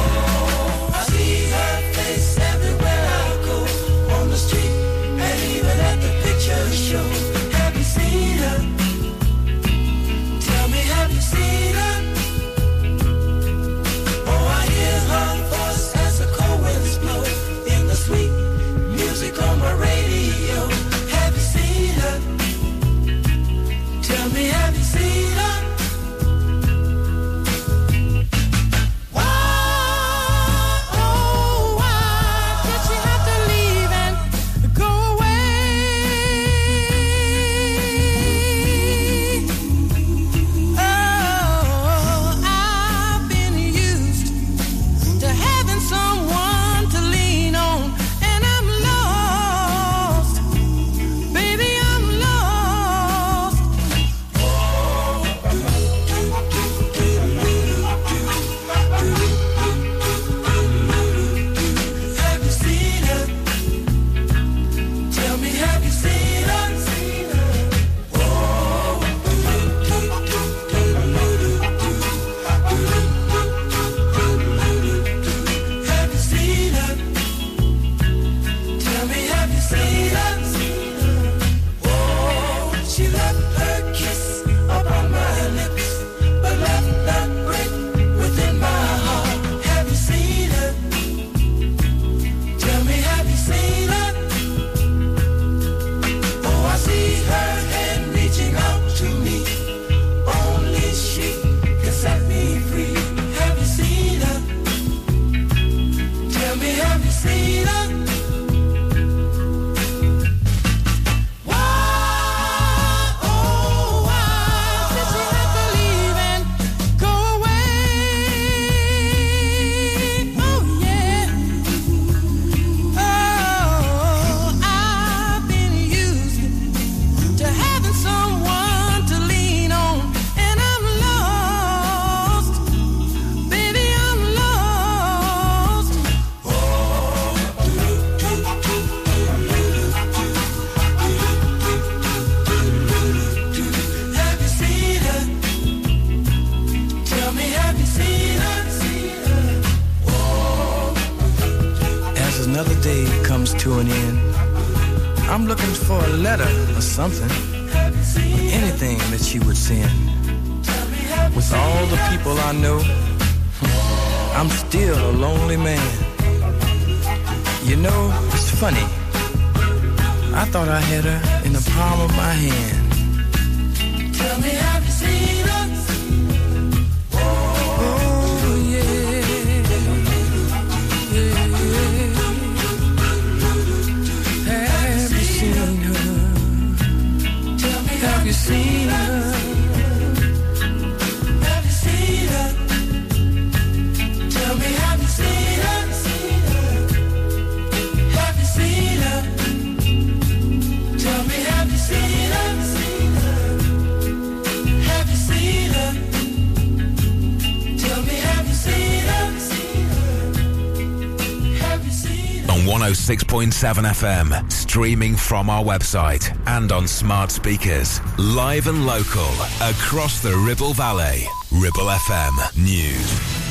106.7 213.62 213.84
FM, 213.92 214.52
streaming 214.52 215.14
from 215.14 215.48
our 215.48 215.62
website 215.62 216.36
and 216.48 216.72
on 216.72 216.88
smart 216.88 217.30
speakers. 217.30 218.00
Live 218.18 218.66
and 218.66 218.84
local, 218.84 219.30
across 219.60 220.20
the 220.20 220.34
Ribble 220.36 220.72
Valley. 220.72 221.26
Ribble 221.52 221.86
FM 221.86 222.56
News. 222.56 223.42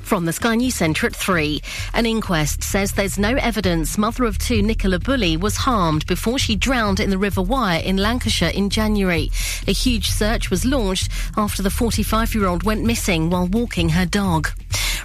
From 0.00 0.24
the 0.24 0.32
Sky 0.32 0.54
News 0.54 0.74
Centre 0.74 1.06
at 1.06 1.14
3. 1.14 1.60
An 1.92 2.06
inquest 2.06 2.62
says 2.62 2.92
there's 2.92 3.18
no 3.18 3.34
evidence 3.36 3.98
mother 3.98 4.24
of 4.24 4.38
two 4.38 4.62
Nicola 4.62 4.98
Bulley 4.98 5.36
was 5.36 5.56
harmed 5.56 6.06
before 6.06 6.38
she 6.38 6.56
drowned 6.56 6.98
in 6.98 7.10
the 7.10 7.18
River 7.18 7.42
Wyre 7.42 7.80
in 7.80 7.98
Lancashire 7.98 8.50
in 8.50 8.70
January. 8.70 9.30
A 9.68 9.72
huge 9.72 10.08
search 10.08 10.48
was 10.48 10.64
launched 10.64 11.10
after 11.36 11.62
the 11.62 11.70
45 11.70 12.34
year 12.34 12.46
old 12.46 12.62
went 12.62 12.84
missing 12.84 13.28
while 13.28 13.46
walking 13.48 13.90
her 13.90 14.06
dog. 14.06 14.48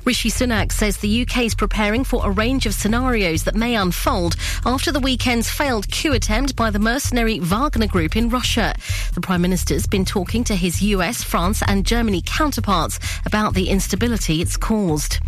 Rishi 0.07 0.29
Sunak 0.29 0.71
says 0.71 0.95
the 0.95 1.23
UK 1.23 1.39
is 1.39 1.53
preparing 1.53 2.05
for 2.05 2.25
a 2.25 2.31
range 2.31 2.65
of 2.65 2.73
scenarios 2.73 3.43
that 3.43 3.55
may 3.55 3.75
unfold 3.75 4.37
after 4.65 4.89
the 4.89 5.01
weekend's 5.01 5.49
failed 5.49 5.91
coup 5.91 6.13
attempt 6.13 6.55
by 6.55 6.69
the 6.69 6.79
mercenary 6.79 7.39
Wagner 7.39 7.87
Group 7.87 8.15
in 8.15 8.29
Russia. 8.29 8.73
The 9.15 9.19
Prime 9.19 9.41
Minister's 9.41 9.85
been 9.85 10.05
talking 10.05 10.45
to 10.45 10.55
his 10.55 10.81
US, 10.81 11.23
France, 11.23 11.61
and 11.67 11.85
Germany 11.85 12.23
counterparts 12.25 13.01
about 13.25 13.53
the 13.53 13.67
instability 13.67 14.41
it's 14.41 14.55
caused. 14.55 15.19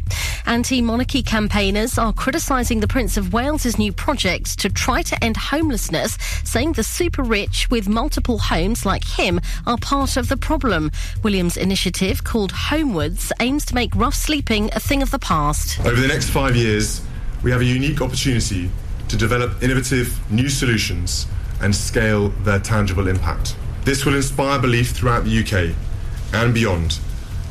Anti 0.45 0.81
monarchy 0.81 1.23
campaigners 1.23 1.97
are 1.97 2.13
criticising 2.13 2.79
the 2.79 2.87
Prince 2.87 3.17
of 3.17 3.33
Wales's 3.33 3.77
new 3.77 3.91
project 3.91 4.57
to 4.59 4.69
try 4.69 5.01
to 5.01 5.21
end 5.21 5.35
homelessness, 5.35 6.17
saying 6.49 6.73
the 6.73 6.83
super 6.83 7.21
rich 7.21 7.69
with 7.69 7.87
multiple 7.87 8.39
homes 8.39 8.83
like 8.83 9.05
him 9.05 9.39
are 9.67 9.77
part 9.77 10.17
of 10.17 10.29
the 10.29 10.37
problem. 10.37 10.89
William's 11.23 11.55
initiative, 11.55 12.23
called 12.23 12.51
Homewards, 12.51 13.31
aims 13.39 13.65
to 13.65 13.75
make 13.75 13.95
rough 13.95 14.15
sleeping 14.15 14.67
a 14.73 14.79
thing 14.79 15.03
of 15.03 15.11
the 15.11 15.19
past. 15.19 15.79
Over 15.81 16.01
the 16.01 16.07
next 16.07 16.31
five 16.31 16.55
years, 16.55 17.01
we 17.43 17.51
have 17.51 17.61
a 17.61 17.65
unique 17.65 18.01
opportunity 18.01 18.71
to 19.09 19.15
develop 19.15 19.61
innovative 19.61 20.19
new 20.31 20.49
solutions 20.49 21.27
and 21.61 21.75
scale 21.75 22.29
their 22.43 22.59
tangible 22.59 23.07
impact. 23.07 23.55
This 23.85 24.03
will 24.03 24.15
inspire 24.15 24.57
belief 24.57 24.89
throughout 24.89 25.25
the 25.25 25.39
UK 25.43 25.75
and 26.33 26.51
beyond 26.51 26.99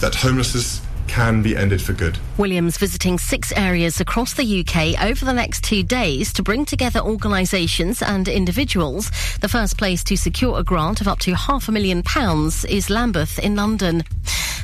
that 0.01 0.17
homelessness 0.17 0.81
can 1.09 1.43
be 1.43 1.57
ended 1.57 1.83
for 1.83 1.93
good. 1.93 2.19
William's 2.37 2.79
visiting 2.79 3.19
six 3.19 3.53
areas 3.53 4.01
across 4.01 4.35
the 4.35 4.61
UK 4.61 5.03
over 5.03 5.25
the 5.25 5.33
next 5.33 5.65
two 5.65 5.83
days 5.83 6.33
to 6.35 6.43
bring 6.43 6.65
together 6.65 7.01
organisations 7.01 8.03
and 8.03 8.29
individuals. 8.29 9.11
The 9.41 9.49
first 9.49 9.79
place 9.79 10.05
to 10.05 10.17
secure 10.17 10.59
a 10.59 10.63
grant 10.63 11.01
of 11.01 11.09
up 11.09 11.19
to 11.21 11.35
half 11.35 11.69
a 11.69 11.73
million 11.73 12.03
pounds 12.03 12.65
is 12.67 12.91
Lambeth 12.91 13.39
in 13.39 13.57
London. 13.57 14.05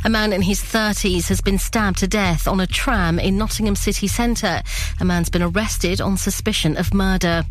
A 0.07 0.11
man 0.11 0.35
in 0.35 0.43
his 0.43 0.61
30s 0.61 1.29
has 1.29 1.41
been 1.41 1.59
stabbed 1.59 1.99
to 1.99 2.07
death 2.07 2.47
on 2.47 2.61
a 2.61 2.67
tram 2.67 3.19
in 3.19 3.39
Nottingham 3.39 3.75
city 3.75 4.07
centre. 4.07 4.63
A 5.01 5.05
man's 5.05 5.31
been 5.31 5.43
arrested 5.43 6.03
on 6.03 6.19
suspicion 6.19 6.77
of 6.77 6.93
murder. 6.93 7.45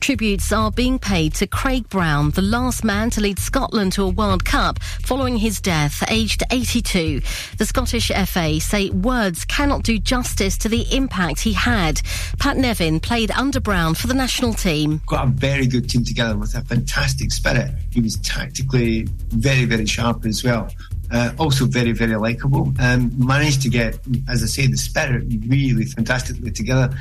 Tributes 0.00 0.52
are 0.52 0.72
being 0.72 0.98
paid 0.98 1.34
to 1.34 1.46
Craig 1.46 1.88
Brown, 1.88 2.30
the 2.32 2.42
last 2.42 2.82
man 2.82 3.10
to 3.10 3.20
lead 3.20 3.38
Scotland 3.38 3.92
to 3.92 4.02
a 4.02 4.08
World 4.08 4.44
Cup 4.44 4.82
following 4.82 5.36
his 5.36 5.60
death, 5.60 6.02
aged 6.10 6.42
82. 6.50 7.22
The 7.58 7.64
Scottish 7.64 8.10
FA 8.26 8.60
say 8.60 8.90
words 8.90 9.44
cannot 9.44 9.82
do 9.82 9.98
justice 9.98 10.56
to 10.58 10.68
the 10.68 10.86
impact 10.94 11.40
he 11.40 11.52
had. 11.52 12.00
Pat 12.38 12.56
Nevin 12.56 13.00
played 13.00 13.30
under 13.32 13.60
Brown 13.60 13.94
for 13.94 14.06
the 14.06 14.14
national 14.14 14.54
team. 14.54 15.00
got 15.06 15.28
a 15.28 15.30
very 15.30 15.66
good 15.66 15.88
team 15.88 16.04
together 16.04 16.36
with 16.36 16.54
a 16.54 16.62
fantastic 16.62 17.32
spirit. 17.32 17.70
He 17.90 18.00
was 18.00 18.16
tactically 18.18 19.08
very, 19.30 19.64
very 19.64 19.86
sharp 19.86 20.24
as 20.26 20.44
well. 20.44 20.70
Uh, 21.10 21.32
also 21.38 21.66
very, 21.66 21.92
very 21.92 22.16
likeable. 22.16 22.72
Um, 22.80 23.12
managed 23.16 23.62
to 23.62 23.68
get, 23.68 23.98
as 24.28 24.42
I 24.42 24.46
say, 24.46 24.66
the 24.66 24.76
spirit 24.76 25.24
really 25.46 25.84
fantastically 25.84 26.50
together. 26.50 26.96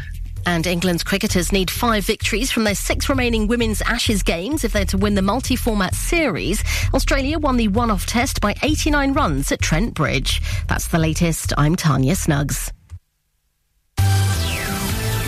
And 0.46 0.68
England's 0.68 1.04
cricketers 1.04 1.52
need 1.52 1.70
five 1.70 2.06
victories 2.06 2.52
from 2.52 2.64
their 2.64 2.76
six 2.76 3.10
remaining 3.10 3.48
women's 3.48 3.82
Ashes 3.82 4.24
games 4.24 4.64
if 4.64 4.74
they're 4.74 4.86
to 4.86 4.98
win 4.98 5.16
the 5.16 5.22
multi 5.22 5.56
format 5.56 5.96
series. 5.96 6.64
Australia 6.94 7.40
won 7.40 7.58
the 7.58 7.68
one 7.70 7.92
off 7.92 8.06
test 8.06 8.42
by 8.42 8.56
89 8.62 9.14
runs 9.14 9.52
at 9.52 9.62
Trent 9.62 9.94
Bridge. 9.94 10.42
That's 10.68 10.88
the 10.88 11.00
latest. 11.00 11.54
I'm 11.58 11.76
Tanya 11.76 12.16
Snuggs. 12.16 12.72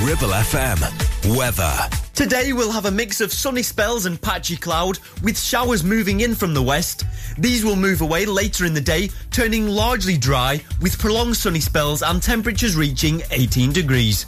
Ribble 0.05 0.27
FM. 0.27 1.35
Weather. 1.35 1.89
Today 2.13 2.53
we'll 2.53 2.71
have 2.71 2.85
a 2.85 2.91
mix 2.91 3.21
of 3.21 3.33
sunny 3.33 3.63
spells 3.63 4.05
and 4.05 4.21
patchy 4.21 4.55
cloud, 4.55 4.99
with 5.23 5.35
showers 5.35 5.83
moving 5.83 6.19
in 6.19 6.35
from 6.35 6.53
the 6.53 6.61
west. 6.61 7.05
These 7.39 7.65
will 7.65 7.75
move 7.75 8.01
away 8.01 8.27
later 8.27 8.65
in 8.65 8.75
the 8.75 8.81
day, 8.81 9.09
turning 9.31 9.67
largely 9.67 10.15
dry, 10.15 10.61
with 10.79 10.99
prolonged 10.99 11.37
sunny 11.37 11.59
spells 11.59 12.03
and 12.03 12.21
temperatures 12.21 12.75
reaching 12.75 13.23
18 13.31 13.73
degrees. 13.73 14.27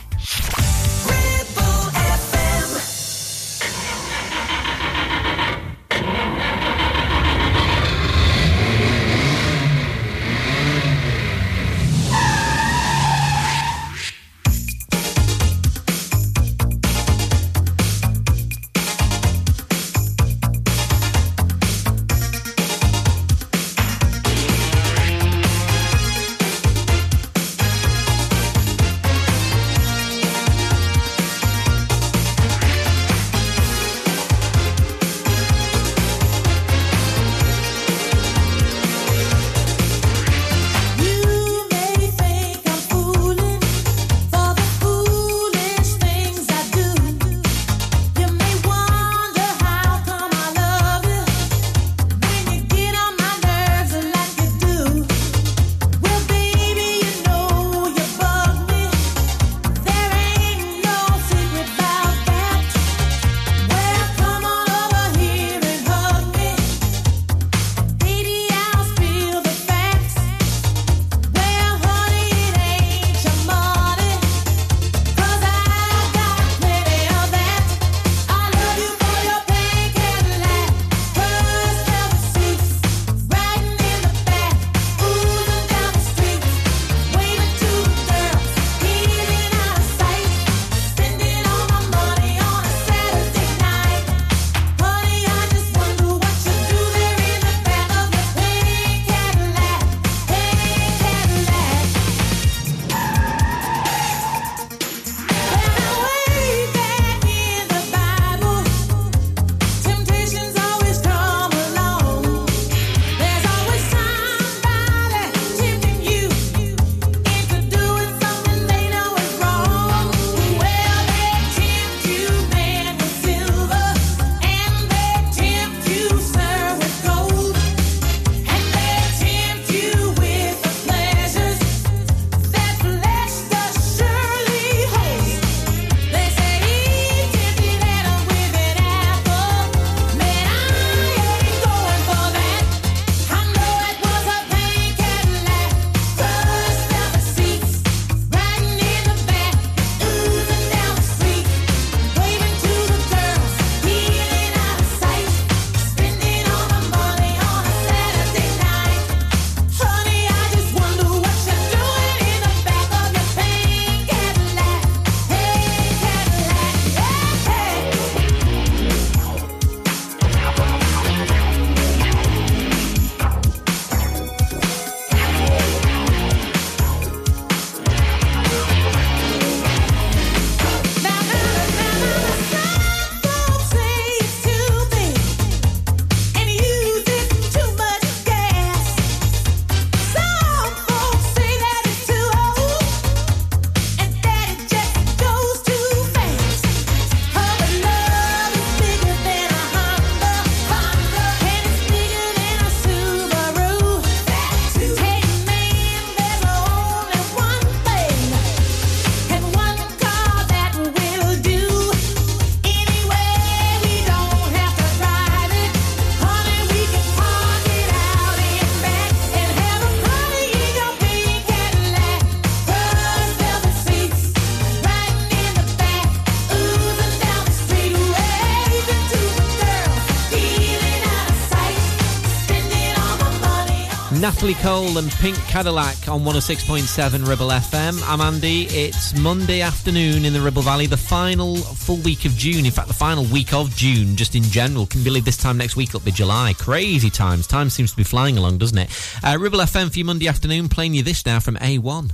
Ashley 234.48 234.64
Cole 234.64 234.98
and 234.98 235.12
Pink 235.12 235.36
Cadillac 235.50 236.08
on 236.08 236.22
106.7 236.22 237.28
Ribble 237.28 237.50
FM. 237.50 238.02
I'm 238.08 238.22
Andy. 238.22 238.64
It's 238.68 239.14
Monday 239.20 239.60
afternoon 239.60 240.24
in 240.24 240.32
the 240.32 240.40
Ribble 240.40 240.62
Valley, 240.62 240.86
the 240.86 240.96
final 240.96 241.58
full 241.58 241.98
week 241.98 242.24
of 242.24 242.32
June. 242.32 242.66
In 242.66 242.72
fact, 242.72 242.88
the 242.88 242.94
final 242.94 243.26
week 243.26 243.54
of 243.54 243.76
June, 243.76 244.16
just 244.16 244.36
in 244.36 244.44
general. 244.44 244.86
Can 244.86 245.04
believe 245.04 245.26
this 245.26 245.36
time 245.36 245.58
next 245.58 245.76
week 245.76 245.90
it'll 245.90 246.00
be 246.00 246.12
July. 246.12 246.54
Crazy 246.58 247.10
times. 247.10 247.46
Time 247.46 247.70
seems 247.70 247.92
to 247.92 247.98
be 247.98 248.06
flying 248.06 248.38
along, 248.38 248.60
doesn't 248.60 248.78
it? 248.78 249.20
Uh, 249.22 249.38
Ribble 249.38 249.60
FM 249.60 249.92
for 249.92 250.00
you 250.00 250.06
Monday 250.06 250.30
afternoon, 250.30 250.70
playing 250.70 250.94
you 250.94 251.04
this 251.04 251.26
now 251.26 251.42
from 251.42 251.58
A1. 251.58 252.14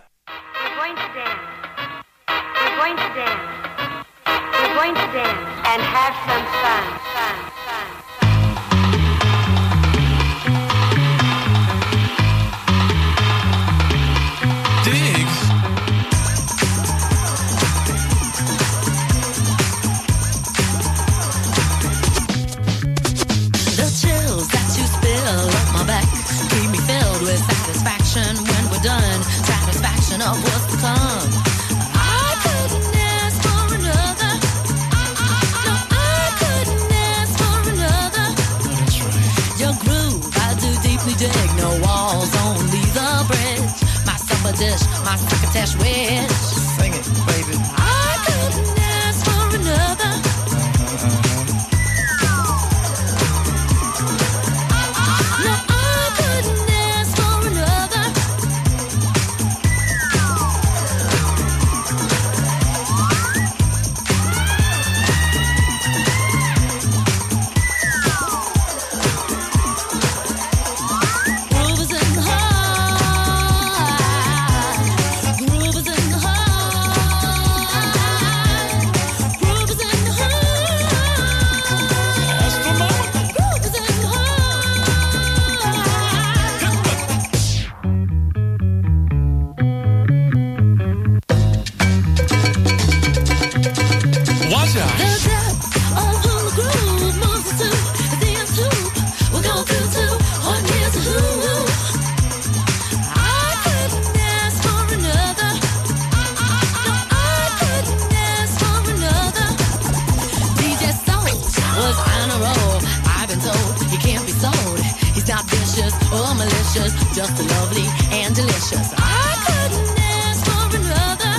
And 118.73 118.83
delicious. 118.83 118.93
I 118.97 119.35
couldn't 119.45 119.99
ask 119.99 120.39
for 120.45 120.65
another. 120.79 121.33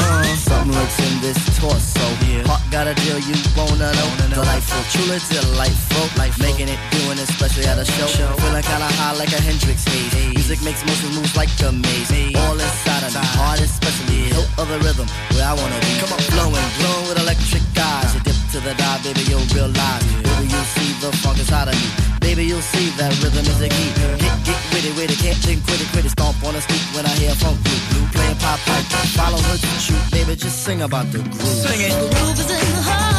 Uh, 0.00 0.36
something 0.36 0.72
lurks 0.72 0.98
in 0.98 1.20
this 1.20 1.38
torso. 1.58 2.00
Heart 2.48 2.62
got 2.70 2.86
a 2.86 2.94
deal 2.94 3.18
you 3.18 3.36
wanna 3.56 3.92
know. 3.92 4.08
Delightful, 4.32 4.82
truly 4.92 5.18
delightful. 5.28 6.06
Life 6.18 6.38
making 6.40 6.68
it, 6.68 6.78
doing 6.90 7.18
it, 7.18 7.28
especially 7.28 7.66
at 7.66 7.78
a 7.78 7.84
show. 7.84 8.06
Feeling 8.08 8.62
kinda 8.62 8.88
high 8.98 9.14
like 9.14 9.32
a 9.32 9.40
Hendrix 9.40 9.84
haze. 9.84 10.34
Music 10.34 10.62
makes 10.62 10.84
motion 10.84 11.10
moves 11.14 11.36
like 11.36 11.50
a 11.62 11.72
maze. 11.72 12.34
All 12.36 12.58
inside 12.58 13.04
of 13.04 13.14
me, 13.14 13.24
heart 13.36 13.60
especially. 13.60 14.32
Hilt 14.32 14.48
of 14.58 14.68
the 14.68 14.78
rhythm, 14.80 15.06
where 15.32 15.46
I 15.46 15.52
wanna 15.54 15.78
be. 15.80 15.92
Come 16.00 16.12
on, 16.12 16.20
flowing, 16.32 16.68
glowing 16.78 17.08
with 17.08 17.18
electric 17.20 17.62
eyes. 17.78 18.14
You 18.14 18.20
dip 18.20 18.31
to 18.52 18.60
the 18.60 18.74
dive, 18.74 19.02
baby, 19.02 19.22
you'll 19.32 19.48
realize. 19.56 20.04
Baby, 20.20 20.52
you'll 20.52 20.70
see 20.76 20.92
the 21.00 21.10
funk 21.24 21.38
inside 21.38 21.68
of 21.68 21.74
me. 21.74 21.88
Baby, 22.20 22.44
you'll 22.44 22.60
see 22.60 22.90
that 23.00 23.08
rhythm 23.24 23.46
is 23.48 23.60
a 23.62 23.68
key. 23.68 23.88
Get, 24.20 24.44
get 24.44 24.60
with 24.68 24.84
it, 24.84 24.94
with 24.94 25.10
it, 25.10 25.18
can't 25.24 25.38
think, 25.38 25.64
quit 25.64 25.80
it, 25.80 25.88
quit 25.88 26.04
it. 26.04 26.10
Stomp 26.10 26.36
on 26.44 26.52
the 26.52 26.60
street 26.60 26.84
when 26.92 27.06
I 27.06 27.14
hear 27.16 27.34
funk 27.34 27.56
blue, 27.64 27.80
blue 27.88 28.06
playing 28.12 28.36
pop 28.36 28.60
pipe. 28.60 28.84
Follow 29.16 29.38
her 29.38 29.56
to 29.56 29.66
shoot, 29.80 30.04
baby, 30.12 30.36
just 30.36 30.64
sing 30.64 30.82
about 30.82 31.10
the 31.12 31.20
groove. 31.20 31.64
Sing 31.64 31.80
it. 31.80 31.96
The 31.96 32.14
groove 32.14 32.38
is 32.40 32.50
in 32.50 32.76
the 32.76 32.82
heart. 32.84 33.11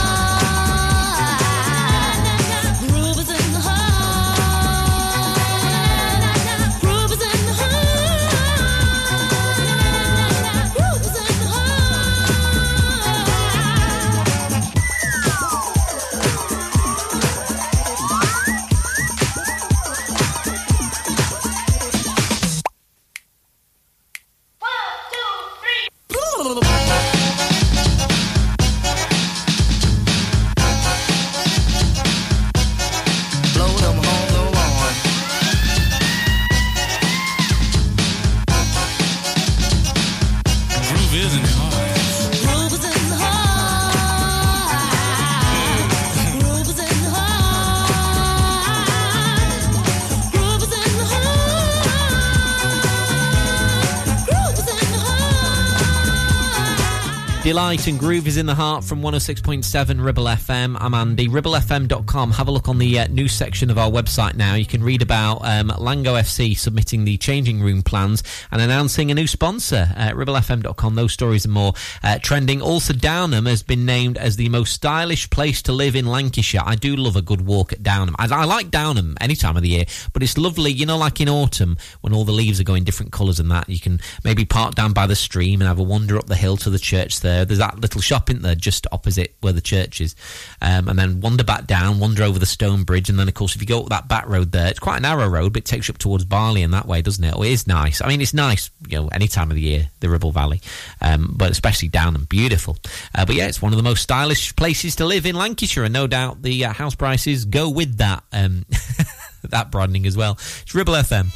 Deee-Lite 57.54 57.86
and 57.86 58.00
Groove 58.00 58.26
is 58.26 58.38
in 58.38 58.48
the 58.48 58.56
heart 58.56 58.84
from 58.84 59.04
106.7 59.04 60.04
Ribble 60.04 60.24
FM. 60.24 60.76
I'm 60.80 60.96
Andy. 60.96 61.28
RibbleFM.com. 61.28 62.32
Have 62.32 62.48
a 62.48 62.52
look 62.52 62.68
on 62.68 62.80
the 62.80 62.98
uh, 62.98 63.08
news 63.10 63.32
section 63.32 63.70
of 63.70 63.78
our 63.78 63.92
website 63.92 64.34
now. 64.34 64.56
You 64.56 64.66
can 64.66 64.84
read 64.84 65.04
about 65.04 65.42
um, 65.44 65.70
Langho 65.70 66.20
FC 66.20 66.58
submitting 66.58 67.06
the 67.06 67.16
changing 67.18 67.62
room 67.62 67.84
plans 67.84 68.24
and 68.50 68.60
announcing 68.60 69.12
a 69.12 69.14
new 69.14 69.28
sponsor. 69.28 69.94
Uh, 69.96 70.10
RibbleFM.com. 70.16 70.96
Those 70.96 71.14
stories 71.14 71.46
and 71.46 71.54
more 71.54 71.74
uh, 72.02 72.18
trending. 72.18 72.60
Also, 72.60 72.92
Downham 72.92 73.46
has 73.46 73.62
been 73.62 73.86
named 73.86 74.18
as 74.18 74.36
the 74.36 74.50
most 74.50 74.74
stylish 74.74 75.30
place 75.30 75.62
to 75.62 75.74
live 75.74 75.96
in 75.96 76.08
Lancashire. 76.08 76.64
I 76.66 76.74
do 76.74 76.96
love 76.96 77.16
a 77.16 77.22
good 77.22 77.42
walk 77.42 77.72
at 77.72 77.84
Downham. 77.84 78.16
I, 78.18 78.28
I 78.34 78.46
like 78.46 78.72
Downham 78.72 79.16
any 79.22 79.36
time 79.36 79.58
of 79.58 79.62
the 79.62 79.70
year, 79.70 79.86
but 80.12 80.24
it's 80.24 80.40
lovely, 80.40 80.72
you 80.72 80.88
know, 80.88 80.98
like 80.98 81.22
in 81.22 81.30
autumn 81.30 81.78
when 82.02 82.16
all 82.16 82.26
the 82.26 82.32
leaves 82.32 82.60
are 82.60 82.64
going 82.64 82.84
different 82.84 83.12
colours 83.12 83.40
and 83.40 83.52
that. 83.52 83.70
You 83.70 83.80
can 83.80 84.00
maybe 84.24 84.44
park 84.44 84.74
down 84.74 84.94
by 84.94 85.06
the 85.06 85.16
stream 85.16 85.62
and 85.62 85.68
have 85.68 85.78
a 85.78 85.84
wander 85.84 86.18
up 86.18 86.26
the 86.26 86.36
hill 86.36 86.58
to 86.58 86.72
the 86.72 86.80
church 86.80 87.20
there. 87.20 87.43
There's 87.46 87.60
that 87.60 87.80
little 87.80 88.02
shop 88.02 88.30
in 88.30 88.42
there 88.42 88.56
just 88.56 88.88
opposite 88.92 89.36
where 89.42 89.54
the 89.54 89.62
church 89.62 90.02
is. 90.02 90.16
Um, 90.62 90.88
and 90.88 90.98
then 90.98 91.22
wander 91.22 91.44
back 91.44 91.68
down, 91.68 92.00
wander 92.00 92.24
over 92.24 92.40
the 92.40 92.46
stone 92.46 92.84
bridge. 92.84 93.10
And 93.10 93.20
then, 93.20 93.28
of 93.28 93.34
course, 93.34 93.56
if 93.56 93.62
you 93.62 93.68
go 93.68 93.82
up 93.82 93.90
that 93.90 94.08
back 94.08 94.28
road 94.28 94.52
there, 94.52 94.68
it's 94.68 94.80
quite 94.80 94.98
a 94.98 95.02
narrow 95.02 95.28
road, 95.28 95.54
but 95.54 95.64
it 95.64 95.66
takes 95.66 95.88
you 95.88 95.94
up 95.94 95.98
towards 95.98 96.26
Barley 96.26 96.62
in 96.62 96.72
that 96.72 96.88
way, 96.88 97.02
doesn't 97.02 97.24
it? 97.24 97.34
Oh, 97.36 97.44
it 97.44 97.52
is 97.52 97.68
nice. 97.68 98.02
I 98.02 98.08
mean, 98.08 98.22
it's 98.22 98.34
nice, 98.34 98.70
you 98.88 99.02
know, 99.02 99.08
any 99.10 99.28
time 99.28 99.50
of 99.52 99.56
the 99.56 99.62
year, 99.62 99.90
the 100.00 100.10
Ribble 100.10 100.32
Valley, 100.32 100.62
um, 101.02 101.34
but 101.38 101.52
especially 101.52 101.90
Downham 101.90 102.26
beautiful. 102.26 102.78
Uh, 103.16 103.26
but 103.26 103.36
yeah, 103.36 103.48
it's 103.48 103.62
one 103.62 103.74
of 103.74 103.78
the 103.78 103.84
most 103.84 104.04
stylish 104.04 104.56
places 104.56 104.96
to 104.98 105.06
live 105.06 105.26
in 105.26 105.36
Lancashire. 105.36 105.84
And 105.84 105.94
no 105.94 106.08
doubt 106.08 106.42
the 106.42 106.66
uh, 106.66 106.74
house 106.74 106.96
prices 106.96 107.46
go 107.46 107.70
with 107.70 107.98
that, 107.98 108.24
um, 108.32 108.66
that 109.44 109.72
broadening 109.72 110.06
as 110.06 110.18
well. 110.18 110.34
It's 110.34 110.74
Ribble 110.74 110.94
FM. 110.94 111.28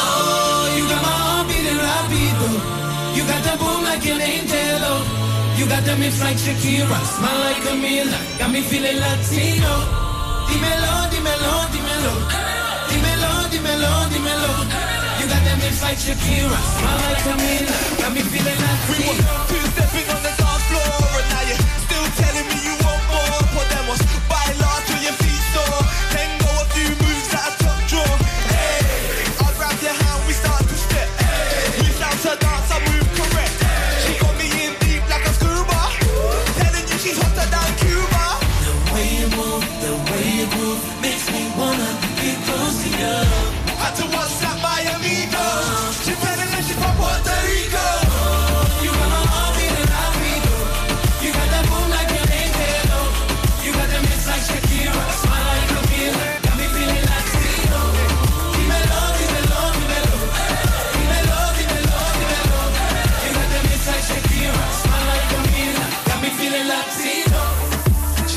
Oh, 0.00 1.27
an 4.10 4.20
angel. 4.20 4.80
oh. 4.90 5.54
You 5.58 5.66
got 5.66 5.84
them 5.84 6.00
mix 6.00 6.20
like 6.20 6.36
Shakira, 6.36 6.98
smile 7.14 7.40
like 7.40 7.56
Camila, 7.66 8.38
got 8.38 8.50
me 8.50 8.60
feeling 8.62 8.98
Latino. 8.98 9.74
Dímelo, 10.48 10.94
dímelo, 11.12 11.52
dímelo. 11.74 12.12
Dímelo, 12.90 13.30
dímelo, 13.50 13.90
dímelo. 14.12 14.52
You 15.18 15.26
got 15.26 15.42
that 15.44 15.58
mix 15.60 15.82
like 15.82 15.98
Shakira, 15.98 16.58
smile 16.78 17.00
like 17.04 17.20
Camila, 17.26 17.76
got 18.00 18.12
me 18.14 18.22
feeling 18.22 18.60
Latino. 18.64 19.34
Two 19.50 19.64
stepping 19.72 19.76
on 19.76 19.86
the 19.88 20.06
dance 20.06 20.07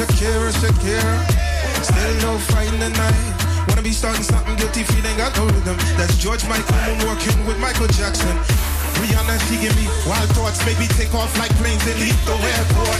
Shakira, 0.01 0.49
Shakira. 0.57 1.15
Still 1.85 2.13
no 2.25 2.37
fight 2.49 2.73
in 2.73 2.79
the 2.79 2.89
night. 2.89 3.21
Wanna 3.69 3.83
be 3.83 3.91
starting 3.93 4.23
something 4.23 4.55
guilty, 4.55 4.81
feeling 4.81 5.15
got 5.15 5.29
no 5.37 5.45
rhythm. 5.45 5.77
That's 5.93 6.17
George 6.17 6.41
Michael 6.49 6.73
Moon 6.89 7.05
working 7.05 7.37
with 7.45 7.59
Michael 7.59 7.85
Jackson. 7.85 8.33
Rihanna, 8.97 9.37
she 9.45 9.61
give 9.61 9.75
me 9.77 9.85
wild 10.09 10.29
thoughts, 10.33 10.65
make 10.65 10.79
me 10.79 10.87
take 10.97 11.13
off 11.13 11.29
like 11.37 11.53
planes 11.61 11.85
and 11.85 11.99
leave 12.01 12.17
the 12.25 12.33
airport. 12.33 12.97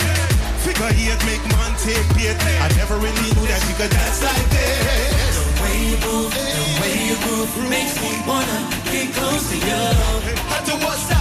Figure 0.62 0.94
eight, 0.94 1.18
make 1.26 1.42
man 1.58 1.74
take 1.82 2.06
bait. 2.14 2.38
I 2.62 2.70
never 2.78 3.02
really 3.02 3.34
knew 3.34 3.50
that 3.50 3.66
you 3.66 3.74
could 3.82 3.90
dance 3.90 4.22
like 4.22 4.48
this. 4.54 5.42
The 5.42 5.58
way 5.58 5.78
you 5.82 5.98
move, 6.06 6.30
the 6.30 6.66
way 6.86 6.94
you 7.02 7.18
groove, 7.26 7.50
makes 7.66 7.98
me 7.98 8.14
wanna 8.30 8.70
get 8.94 9.10
close 9.18 9.50
to 9.50 9.58
you. 9.58 9.82
Had 10.54 10.70
to 10.70 10.78
WhatsApp 10.86 11.21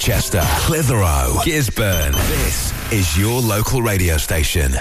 Ribchester, 0.00 0.40
Clitheroe, 0.64 1.42
Gisburn. 1.44 2.12
This 2.28 2.72
is 2.90 3.18
your 3.18 3.42
local 3.42 3.82
radio 3.82 4.16
station. 4.16 4.72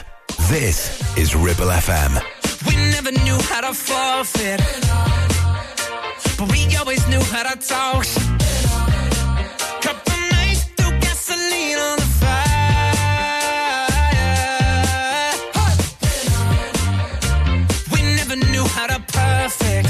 This 0.48 1.18
is 1.18 1.36
Ribble 1.36 1.66
FM. 1.66 2.22
We 2.66 2.76
never 2.92 3.12
knew 3.12 3.38
how 3.50 3.60
to 3.60 3.74
forfeit, 3.74 4.62
but 6.38 6.50
we 6.50 6.74
always 6.78 7.06
knew 7.10 7.20
how 7.20 7.44
to 7.44 7.60
talk. 7.60 8.06
Couple 9.82 10.20
nights 10.32 10.64
threw 10.78 10.92
gasoline 11.02 11.80
on 11.80 11.98
the 11.98 12.10
fire. 12.22 12.94
We 17.92 18.02
never 18.16 18.38
knew 18.38 18.64
how 18.64 18.88
to 18.88 19.00
perfect, 19.12 19.90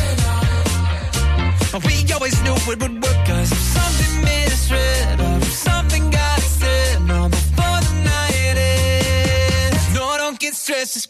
but 1.72 1.85
we 1.85 2.11
always 2.14 2.41
knew 2.41 2.56
it 2.56 2.81
would 2.81 3.03
work. 3.03 3.27
Cause 3.27 3.51
if 3.51 3.60
something 3.60 4.23
made 4.26 4.48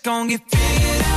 gonna 0.03 0.29
get 0.29 0.41
figured 0.49 1.08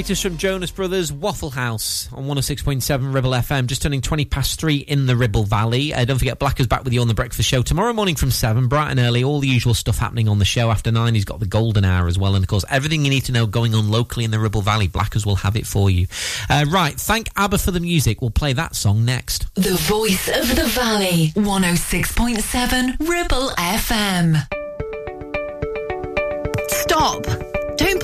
Latest 0.00 0.22
from 0.22 0.38
Jonas 0.38 0.70
Brothers, 0.70 1.12
Waffle 1.12 1.50
House 1.50 2.10
on 2.14 2.24
106.7 2.24 3.12
Ribble 3.12 3.32
FM, 3.32 3.66
just 3.66 3.82
turning 3.82 4.00
20 4.00 4.24
past 4.24 4.58
3 4.58 4.76
in 4.76 5.04
the 5.04 5.14
Ribble 5.14 5.44
Valley. 5.44 5.92
Uh, 5.92 6.06
don't 6.06 6.16
forget, 6.16 6.38
Blacker's 6.38 6.66
back 6.66 6.84
with 6.84 6.94
you 6.94 7.02
on 7.02 7.08
the 7.08 7.12
breakfast 7.12 7.46
show 7.46 7.60
tomorrow 7.60 7.92
morning 7.92 8.14
from 8.14 8.30
7, 8.30 8.66
bright 8.66 8.90
and 8.90 8.98
early. 8.98 9.22
All 9.22 9.40
the 9.40 9.48
usual 9.48 9.74
stuff 9.74 9.98
happening 9.98 10.26
on 10.26 10.38
the 10.38 10.46
show 10.46 10.70
after 10.70 10.90
9. 10.90 11.14
He's 11.14 11.26
got 11.26 11.38
the 11.38 11.44
golden 11.44 11.84
hour 11.84 12.08
as 12.08 12.18
well. 12.18 12.34
And 12.34 12.42
of 12.42 12.48
course, 12.48 12.64
everything 12.70 13.04
you 13.04 13.10
need 13.10 13.26
to 13.26 13.32
know 13.32 13.44
going 13.44 13.74
on 13.74 13.90
locally 13.90 14.24
in 14.24 14.30
the 14.30 14.38
Ribble 14.38 14.62
Valley, 14.62 14.88
Blackers 14.88 15.26
will 15.26 15.36
have 15.36 15.54
it 15.54 15.66
for 15.66 15.90
you. 15.90 16.06
Uh, 16.48 16.64
right, 16.70 16.94
thank 16.94 17.28
ABBA 17.36 17.58
for 17.58 17.70
the 17.70 17.80
music. 17.80 18.22
We'll 18.22 18.30
play 18.30 18.54
that 18.54 18.74
song 18.76 19.04
next. 19.04 19.54
The 19.54 19.74
voice 19.74 20.28
of 20.28 20.56
the 20.56 20.64
valley, 20.64 21.32
106.7 21.36 23.06
Ribble 23.06 23.50
FM. 23.50 24.46
Stop! 26.70 27.49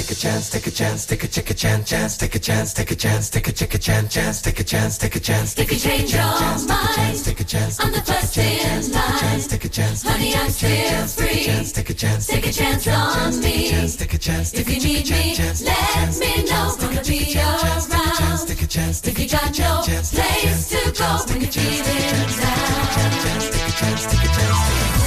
take 0.00 0.12
a 0.12 0.14
chance, 0.14 0.48
take 0.48 0.66
a 0.66 0.70
chance, 0.70 1.06
take 1.06 1.24
a 1.24 1.28
chick 1.28 1.50
a 1.50 1.54
chance, 1.54 1.90
chance, 1.90 2.16
take 2.16 2.34
a 2.34 2.38
chance, 2.38 2.72
take 2.72 2.90
a 2.90 2.96
chance, 2.96 3.28
take 3.28 3.48
a 3.48 3.52
chick 3.52 3.74
a 3.74 3.78
chance, 3.78 4.14
chance, 4.14 4.40
take 4.40 4.60
a 4.60 4.64
chance, 4.64 4.96
take 4.96 5.16
a 5.16 5.20
chance. 5.20 5.58
If 5.58 5.70
you 5.70 5.78
change 5.78 6.12
your 6.14 6.22
mind, 6.22 7.24
take 7.24 7.40
a 7.40 7.44
chance, 7.44 7.78
I'm 7.80 7.92
the 7.92 8.00
first 8.00 8.38
in 8.38 8.92
line. 8.92 9.40
Take 9.40 9.64
a 9.64 9.68
chance, 9.68 10.02
honey, 10.02 10.34
I'm 10.34 10.50
still 10.50 11.06
free. 11.06 11.44
Take 11.44 11.90
a 11.90 11.94
chance, 11.94 12.26
take 12.26 12.46
a 12.46 12.52
chance 12.52 12.88
on 12.88 13.40
me. 13.40 13.70
Take 13.70 14.14
a 14.14 14.18
chance, 14.18 14.54
if 14.54 14.68
you 14.70 14.80
need 14.80 15.10
me, 15.10 15.36
let 15.64 16.16
me 16.18 16.48
know. 16.48 16.74
Gonna 16.80 17.02
be 17.02 17.36
around. 17.36 18.48
Take 18.48 18.62
a 18.62 18.66
chance, 18.66 19.06
if 19.06 19.18
you 19.18 19.28
got 19.28 19.58
no 19.58 19.82
place 19.84 20.68
to 20.70 20.92
go 20.96 21.18
when 21.28 21.40
you're 21.42 21.50
feeling 21.50 21.84
down. 21.84 22.70
Take 22.96 23.04
a 23.04 23.20
chance, 23.20 23.50
take 23.50 23.68
a 23.68 23.72
chance, 23.72 24.06
take 24.06 24.24
a 24.24 24.34
chance. 24.34 24.99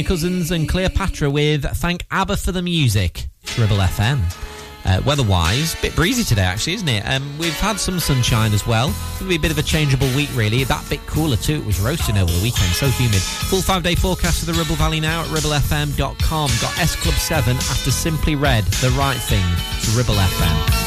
Cousins 0.00 0.50
and 0.50 0.66
Cleopatra 0.66 1.30
with 1.30 1.64
Thank 1.64 2.06
ABBA 2.10 2.38
for 2.38 2.52
the 2.52 2.62
Music, 2.62 3.28
Ribble 3.58 3.76
FM. 3.76 4.20
Uh, 4.86 5.02
weather-wise, 5.04 5.74
bit 5.82 5.94
breezy 5.94 6.24
today, 6.24 6.42
actually, 6.42 6.72
isn't 6.72 6.88
it? 6.88 7.02
Um, 7.06 7.36
we've 7.38 7.52
had 7.60 7.78
some 7.78 8.00
sunshine 8.00 8.54
as 8.54 8.66
well. 8.66 8.94
It'll 9.16 9.28
be 9.28 9.36
a 9.36 9.38
bit 9.38 9.50
of 9.50 9.58
a 9.58 9.62
changeable 9.62 10.08
week, 10.16 10.30
really. 10.34 10.64
That 10.64 10.88
bit 10.88 11.04
cooler 11.06 11.36
too. 11.36 11.56
It 11.56 11.66
was 11.66 11.78
roasting 11.78 12.16
over 12.16 12.32
the 12.32 12.42
weekend, 12.42 12.72
so 12.72 12.86
humid. 12.86 13.20
Full 13.20 13.60
five-day 13.60 13.96
forecast 13.96 14.40
for 14.40 14.46
the 14.46 14.58
Ribble 14.58 14.76
Valley 14.76 14.98
now 14.98 15.20
at 15.20 15.28
ribblefm.com. 15.28 16.50
Got 16.60 16.78
S 16.78 16.96
Club 16.96 17.14
Seven 17.16 17.56
after 17.56 17.90
Simply 17.90 18.34
Red, 18.34 18.64
the 18.64 18.90
right 18.98 19.18
thing 19.18 19.44
to 19.82 19.90
Ribble 19.98 20.14
FM. 20.14 20.81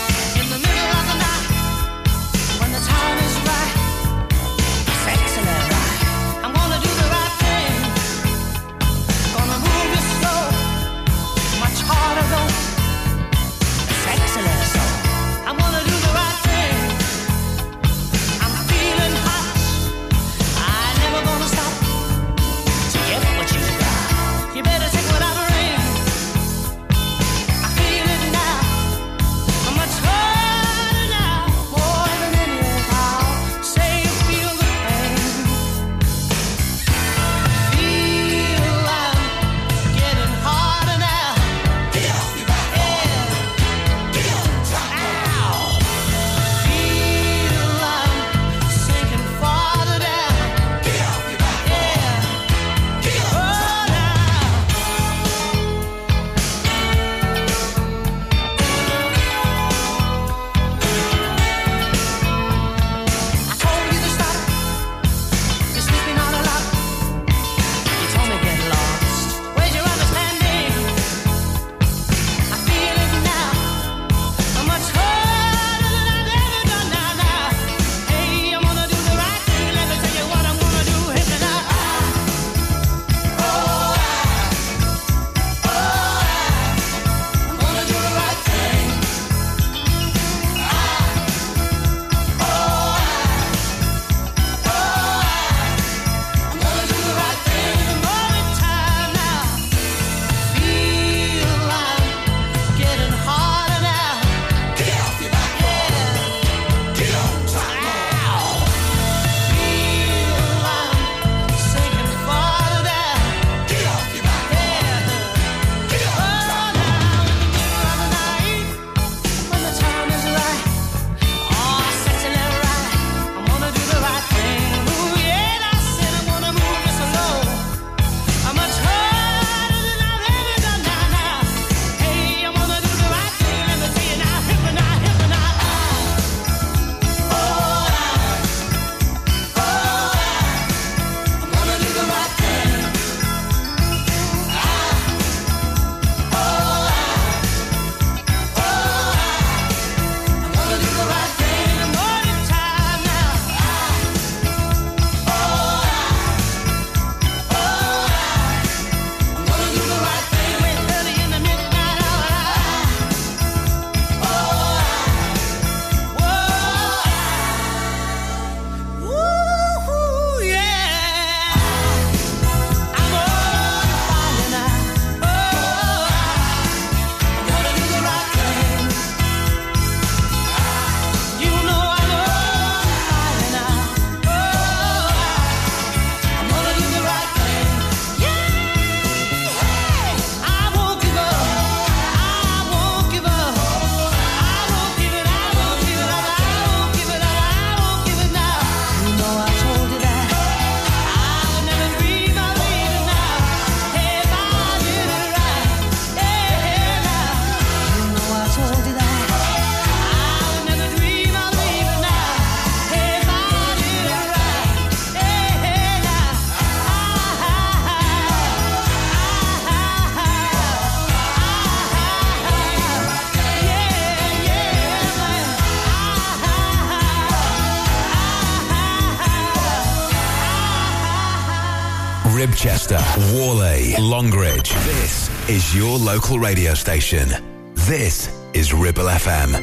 Ribchester, 232.35 232.99
Whalley, 233.33 233.95
Longridge. 233.97 234.69
This 234.83 235.29
is 235.47 235.73
your 235.73 235.97
local 235.97 236.37
radio 236.37 236.73
station. 236.73 237.29
This 237.73 238.29
is 238.53 238.73
Ribble 238.73 239.05
FM. 239.05 239.55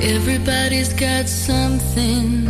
Everybody's 0.00 0.92
got 0.92 1.28
something 1.28 2.44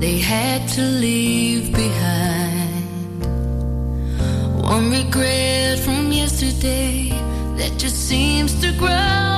they 0.00 0.18
had 0.18 0.68
to 0.70 0.82
leave 0.82 1.72
behind. 1.72 3.24
One 4.60 4.90
regret 4.90 5.78
from 5.78 6.10
yesterday 6.10 7.10
that 7.58 7.78
just 7.78 8.08
seems 8.08 8.60
to 8.60 8.72
grow. 8.72 9.37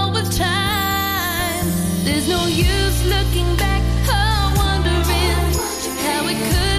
There's 2.02 2.26
no 2.28 2.46
use 2.46 3.04
looking 3.04 3.56
back 3.56 3.82
I'm 4.08 4.56
wondering 4.56 5.52
how 6.00 6.26
it 6.28 6.50
could. 6.50 6.69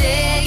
day. 0.00 0.39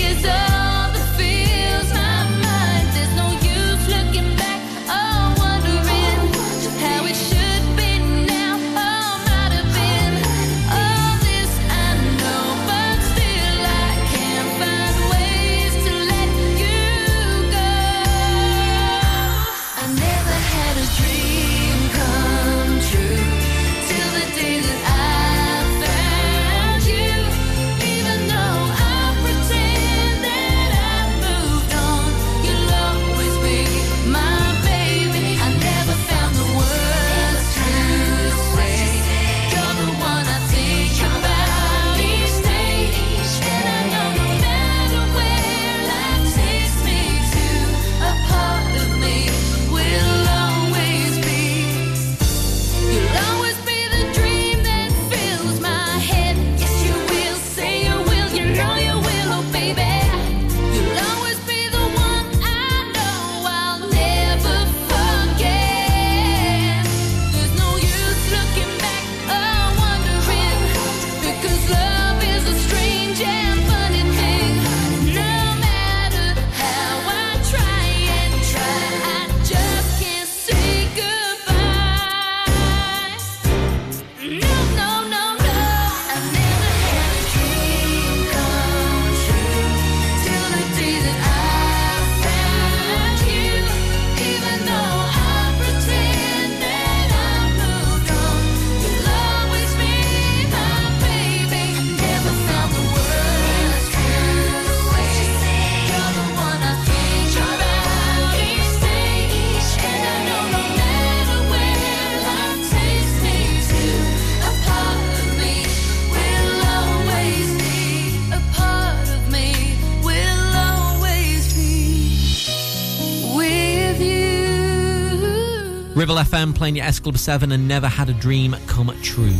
Ribble 126.03 126.15
FM 126.15 126.53
playing 126.53 126.75
your 126.75 126.85
S 126.85 126.99
Club 126.99 127.17
7 127.17 127.53
and 127.53 127.65
Never 127.65 127.87
Had 127.87 128.09
a 128.09 128.13
Dream 128.13 128.57
Come 128.67 128.93
True. 129.01 129.31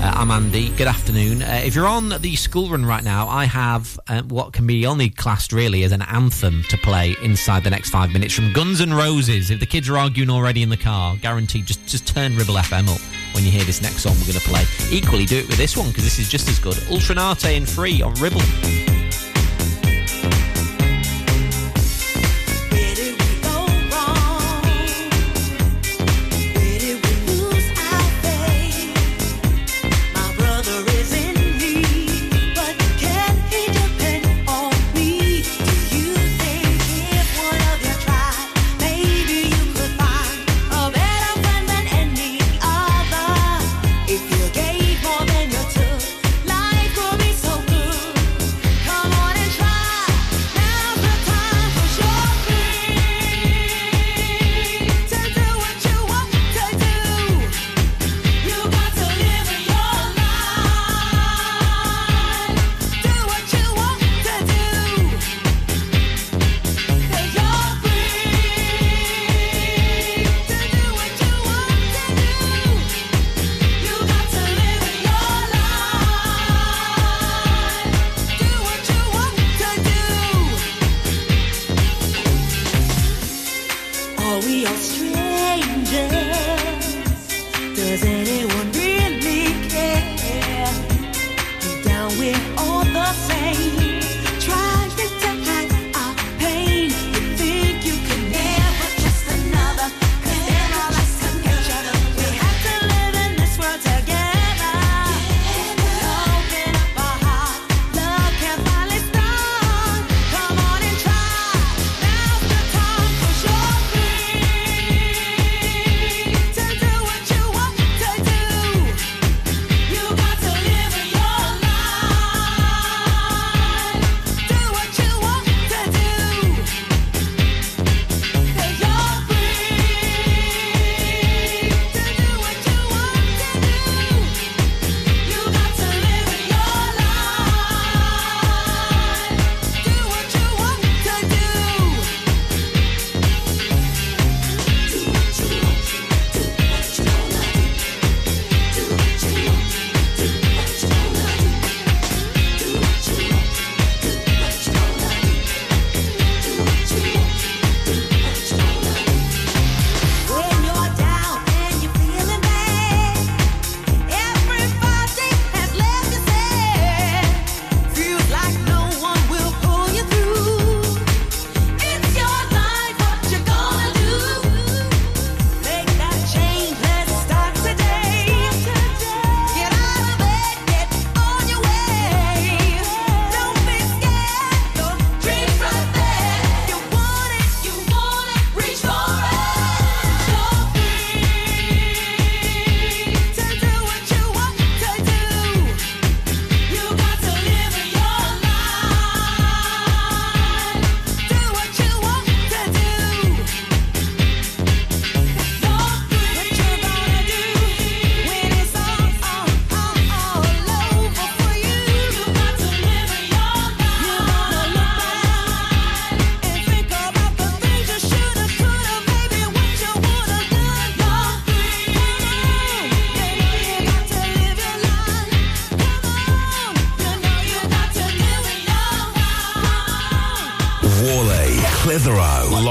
Uh, 0.00 0.12
I'm 0.14 0.30
Andy. 0.30 0.68
Good 0.76 0.86
afternoon. 0.86 1.42
Uh, 1.42 1.62
if 1.64 1.74
you're 1.74 1.88
on 1.88 2.10
the 2.20 2.36
school 2.36 2.68
run 2.68 2.86
right 2.86 3.02
now, 3.02 3.26
I 3.26 3.44
have 3.46 3.98
uh, 4.06 4.22
what 4.22 4.52
can 4.52 4.68
be 4.68 4.86
only 4.86 5.10
classed 5.10 5.52
really 5.52 5.82
as 5.82 5.90
an 5.90 6.02
anthem 6.02 6.62
to 6.68 6.78
play 6.78 7.16
inside 7.24 7.64
the 7.64 7.70
next 7.70 7.90
five 7.90 8.12
minutes 8.12 8.32
from 8.32 8.52
Guns 8.52 8.80
N' 8.80 8.94
Roses. 8.94 9.50
If 9.50 9.58
the 9.58 9.66
kids 9.66 9.88
are 9.88 9.98
arguing 9.98 10.30
already 10.30 10.62
in 10.62 10.68
the 10.68 10.76
car, 10.76 11.16
guaranteed, 11.16 11.66
just, 11.66 11.84
just 11.88 12.06
turn 12.06 12.36
Ribble 12.36 12.54
FM 12.54 12.88
up 12.88 13.00
when 13.34 13.42
you 13.42 13.50
hear 13.50 13.64
this 13.64 13.82
next 13.82 14.04
song 14.04 14.14
we're 14.20 14.32
going 14.32 14.38
to 14.38 14.48
play. 14.48 14.62
Equally, 14.92 15.24
do 15.24 15.38
it 15.38 15.48
with 15.48 15.58
this 15.58 15.76
one 15.76 15.88
because 15.88 16.04
this 16.04 16.20
is 16.20 16.28
just 16.28 16.48
as 16.48 16.60
good. 16.60 16.80
Ultra 16.88 17.16
Naté 17.16 17.56
and 17.56 17.68
Free 17.68 18.00
on 18.00 18.14
Ribble. 18.20 18.95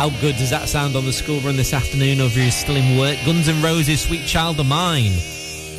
How 0.00 0.08
good 0.22 0.36
does 0.36 0.48
that 0.48 0.66
sound 0.66 0.96
on 0.96 1.04
the 1.04 1.12
school 1.12 1.40
run 1.40 1.56
this 1.56 1.74
afternoon, 1.74 2.22
over 2.22 2.30
if 2.30 2.36
you're 2.38 2.50
still 2.50 2.76
in 2.76 2.96
work? 2.96 3.18
Guns 3.26 3.50
N' 3.50 3.62
Roses, 3.62 4.00
Sweet 4.00 4.26
Child 4.26 4.58
of 4.58 4.64
Mine. 4.64 5.12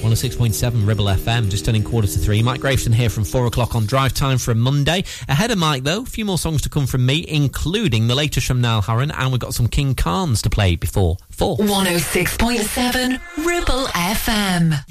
106.7 0.03 0.85
Ribble 0.85 1.05
FM, 1.05 1.49
just 1.49 1.65
turning 1.65 1.83
quarter 1.83 2.07
to 2.07 2.19
three. 2.19 2.43
Mike 2.43 2.61
Graveson 2.61 2.93
here 2.93 3.09
from 3.09 3.23
four 3.23 3.47
o'clock 3.47 3.73
on 3.73 3.87
drive 3.87 4.13
time 4.13 4.37
for 4.37 4.51
a 4.51 4.55
Monday. 4.55 5.03
Ahead 5.27 5.49
of 5.49 5.57
Mike, 5.57 5.81
though, 5.81 6.03
a 6.03 6.05
few 6.05 6.23
more 6.23 6.37
songs 6.37 6.61
to 6.61 6.69
come 6.69 6.85
from 6.85 7.03
me, 7.03 7.25
including 7.27 8.05
the 8.05 8.13
latest 8.13 8.45
from 8.45 8.61
Niall 8.61 8.81
Horan, 8.81 9.09
and 9.09 9.31
we've 9.31 9.41
got 9.41 9.55
some 9.55 9.67
Kim 9.67 9.95
Carnes 9.95 10.43
to 10.43 10.51
play 10.51 10.75
before 10.75 11.17
four. 11.31 11.57
106.7 11.57 13.19
Ribble 13.43 13.85
FM. 13.87 14.90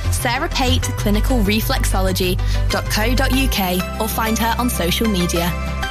Sarah 0.11 0.49
Pate 0.49 0.83
Clinical 0.97 1.39
Reflexology.co.uk 1.39 4.01
or 4.01 4.07
find 4.07 4.37
her 4.37 4.55
on 4.57 4.69
social 4.69 5.07
media. 5.07 5.90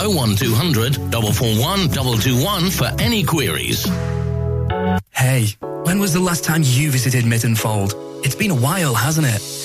01200 0.00 0.94
441 1.12 1.88
221 1.90 2.70
for 2.70 2.90
any 3.00 3.22
queries. 3.22 3.84
Hey, 5.10 5.56
when 5.84 5.98
was 5.98 6.12
the 6.12 6.20
last 6.20 6.44
time 6.44 6.62
you 6.64 6.90
visited 6.90 7.24
Mytton 7.24 7.56
Fold? 7.56 7.94
It's 8.24 8.34
been 8.34 8.50
a 8.50 8.54
while, 8.54 8.94
hasn't 8.94 9.26
it? 9.26 9.63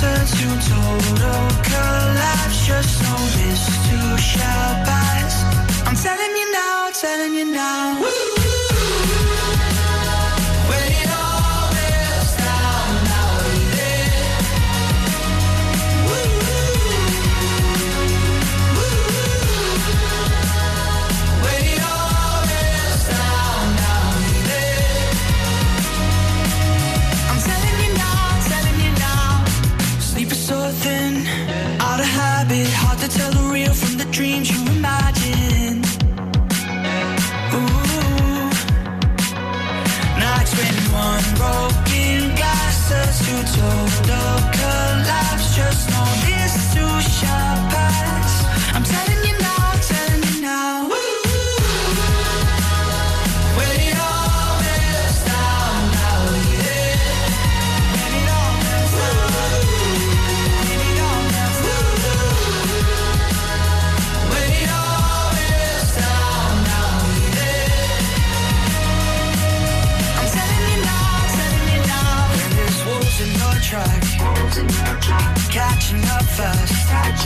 broken 0.00 0.26
glass 0.26 0.30
turns 0.30 0.30
to 0.32 0.70
total 0.70 1.48
collapse. 1.62 2.66
Just 2.66 3.00
this 3.36 3.66
too 3.88 4.18
shall 4.18 4.84
pass. 4.84 5.44
I'm 5.86 5.96
telling 5.96 6.36
you 6.36 6.52
now, 6.52 6.90
telling 6.92 7.34
you 7.34 7.52
now. 7.52 8.25
To 33.08 33.18
tell 33.18 33.30
the 33.30 33.52
real 33.52 33.72
from 33.72 33.98
the 33.98 34.04
dreams 34.06 34.50
you 34.50 34.60
imagine. 34.72 35.78
Ooh. 37.54 38.50
Nights 40.18 40.52
when 40.58 40.76
one 40.92 41.26
broken 41.40 42.34
glass 42.36 42.88
turns 42.88 43.18
to 43.26 43.34
total 43.54 44.36
collapse. 44.58 45.46
Just 45.54 45.90
know 45.90 46.08
this 46.26 46.54
too 46.74 47.00
shall 47.18 47.55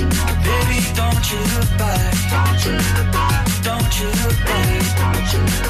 Baby, 0.01 0.81
don't 0.95 1.31
you 1.31 1.39
look 1.55 1.71
back. 1.77 2.15
Don't 2.31 2.65
you 2.65 2.73
look 2.73 3.13
back. 3.13 3.47
Don't 3.63 4.01
you 4.01 4.07
look 4.07 4.37
back. 4.47 5.70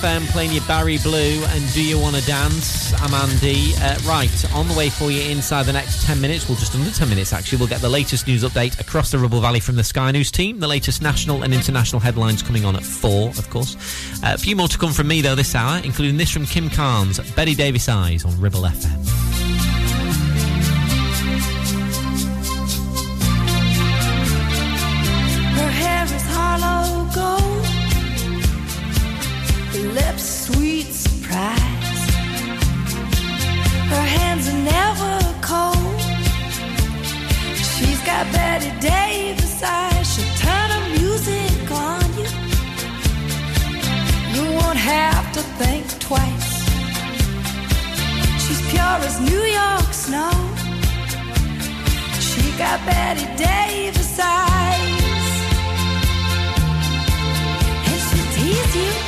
FM 0.00 0.26
playing 0.28 0.52
your 0.52 0.64
Barry 0.64 0.96
Blue 0.96 1.44
and 1.44 1.72
Do 1.74 1.84
You 1.84 1.98
Wanna 1.98 2.22
Dance? 2.22 2.94
I'm 3.02 3.12
Andy. 3.12 3.74
Uh, 3.76 3.98
right, 4.06 4.54
on 4.54 4.66
the 4.66 4.74
way 4.74 4.88
for 4.88 5.10
you 5.10 5.20
inside 5.30 5.64
the 5.64 5.74
next 5.74 6.04
10 6.06 6.18
minutes, 6.18 6.48
well, 6.48 6.56
just 6.56 6.74
under 6.74 6.90
10 6.90 7.06
minutes 7.10 7.34
actually, 7.34 7.58
we'll 7.58 7.68
get 7.68 7.82
the 7.82 7.88
latest 7.88 8.26
news 8.26 8.42
update 8.42 8.80
across 8.80 9.10
the 9.10 9.18
Ribble 9.18 9.42
Valley 9.42 9.60
from 9.60 9.76
the 9.76 9.84
Sky 9.84 10.10
News 10.10 10.30
team. 10.30 10.58
The 10.58 10.66
latest 10.66 11.02
national 11.02 11.42
and 11.42 11.52
international 11.52 12.00
headlines 12.00 12.42
coming 12.42 12.64
on 12.64 12.76
at 12.76 12.82
4, 12.82 13.28
of 13.28 13.50
course. 13.50 13.76
Uh, 14.24 14.32
a 14.32 14.38
few 14.38 14.56
more 14.56 14.68
to 14.68 14.78
come 14.78 14.92
from 14.92 15.06
me 15.06 15.20
though 15.20 15.34
this 15.34 15.54
hour, 15.54 15.82
including 15.84 16.16
this 16.16 16.30
from 16.30 16.46
Kim 16.46 16.70
Carnes, 16.70 17.20
Bette 17.34 17.54
Davis 17.54 17.86
Eyes 17.88 18.24
on 18.24 18.40
Ribble 18.40 18.62
FM. 18.62 19.19
as 49.02 49.20
New 49.20 49.44
York 49.60 49.92
snow. 49.92 50.30
She 52.20 52.42
got 52.58 52.84
Bette 52.86 53.26
Davis 53.36 54.18
eyes, 54.18 55.24
and 57.88 58.00
she 58.06 58.20
teased 58.34 58.76
you. 58.76 58.99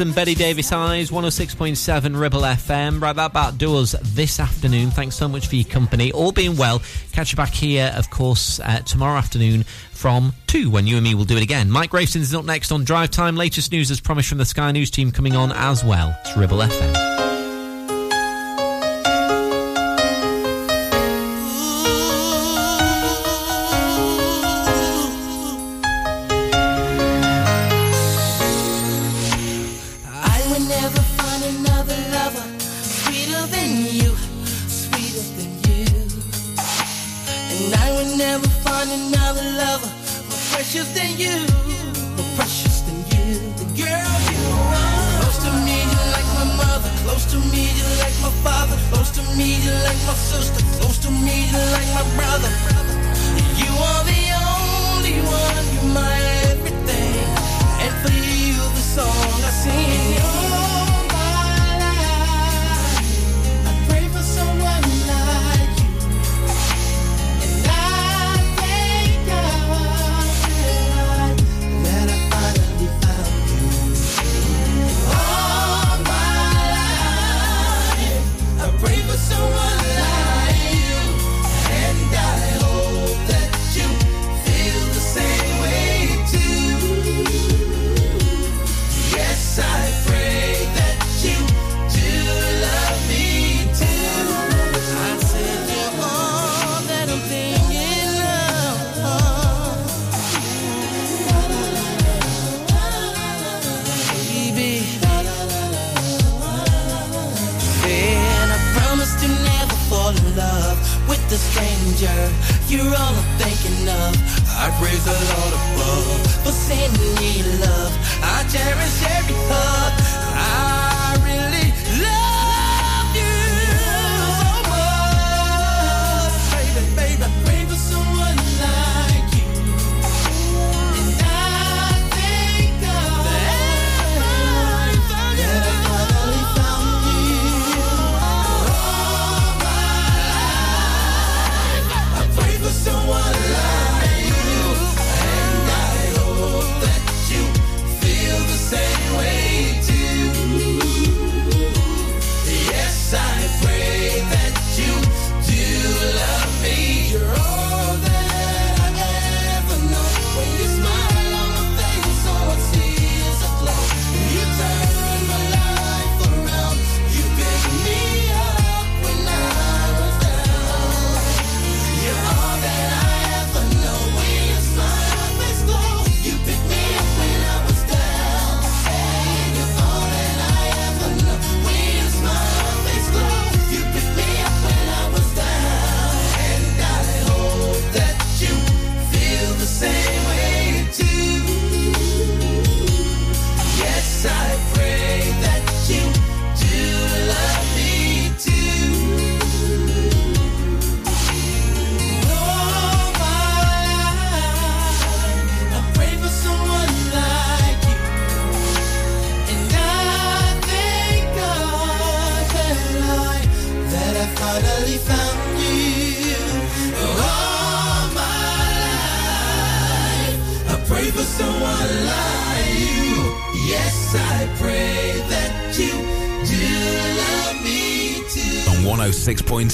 And 0.00 0.14
Bette 0.14 0.34
Davis 0.34 0.72
Eyes, 0.72 1.10
106.7 1.10 2.18
Ribble 2.18 2.40
FM. 2.40 3.02
Right, 3.02 3.14
that 3.14 3.26
about 3.26 3.58
does 3.58 3.92
this 4.00 4.40
afternoon. 4.40 4.90
Thanks 4.90 5.16
so 5.16 5.28
much 5.28 5.48
for 5.48 5.56
your 5.56 5.64
company. 5.64 6.12
All 6.12 6.32
being 6.32 6.56
well, 6.56 6.80
catch 7.12 7.32
you 7.32 7.36
back 7.36 7.52
here, 7.52 7.92
of 7.96 8.08
course, 8.08 8.60
uh, 8.60 8.78
tomorrow 8.80 9.18
afternoon 9.18 9.64
from 9.90 10.32
2 10.46 10.70
when 10.70 10.86
you 10.86 10.96
and 10.96 11.04
me 11.04 11.14
will 11.14 11.24
do 11.24 11.36
it 11.36 11.42
again. 11.42 11.70
Mike 11.70 11.90
Grayson's 11.90 12.34
up 12.34 12.44
next 12.44 12.70
on 12.70 12.84
Drive 12.84 13.10
Time. 13.10 13.36
Latest 13.36 13.72
news 13.72 13.90
as 13.90 14.00
promised 14.00 14.28
from 14.28 14.38
the 14.38 14.46
Sky 14.46 14.72
News 14.72 14.90
team 14.90 15.10
coming 15.10 15.36
on 15.36 15.52
as 15.52 15.84
well. 15.84 16.16
It's 16.24 16.36
Ribble 16.36 16.58
FM. 16.58 17.11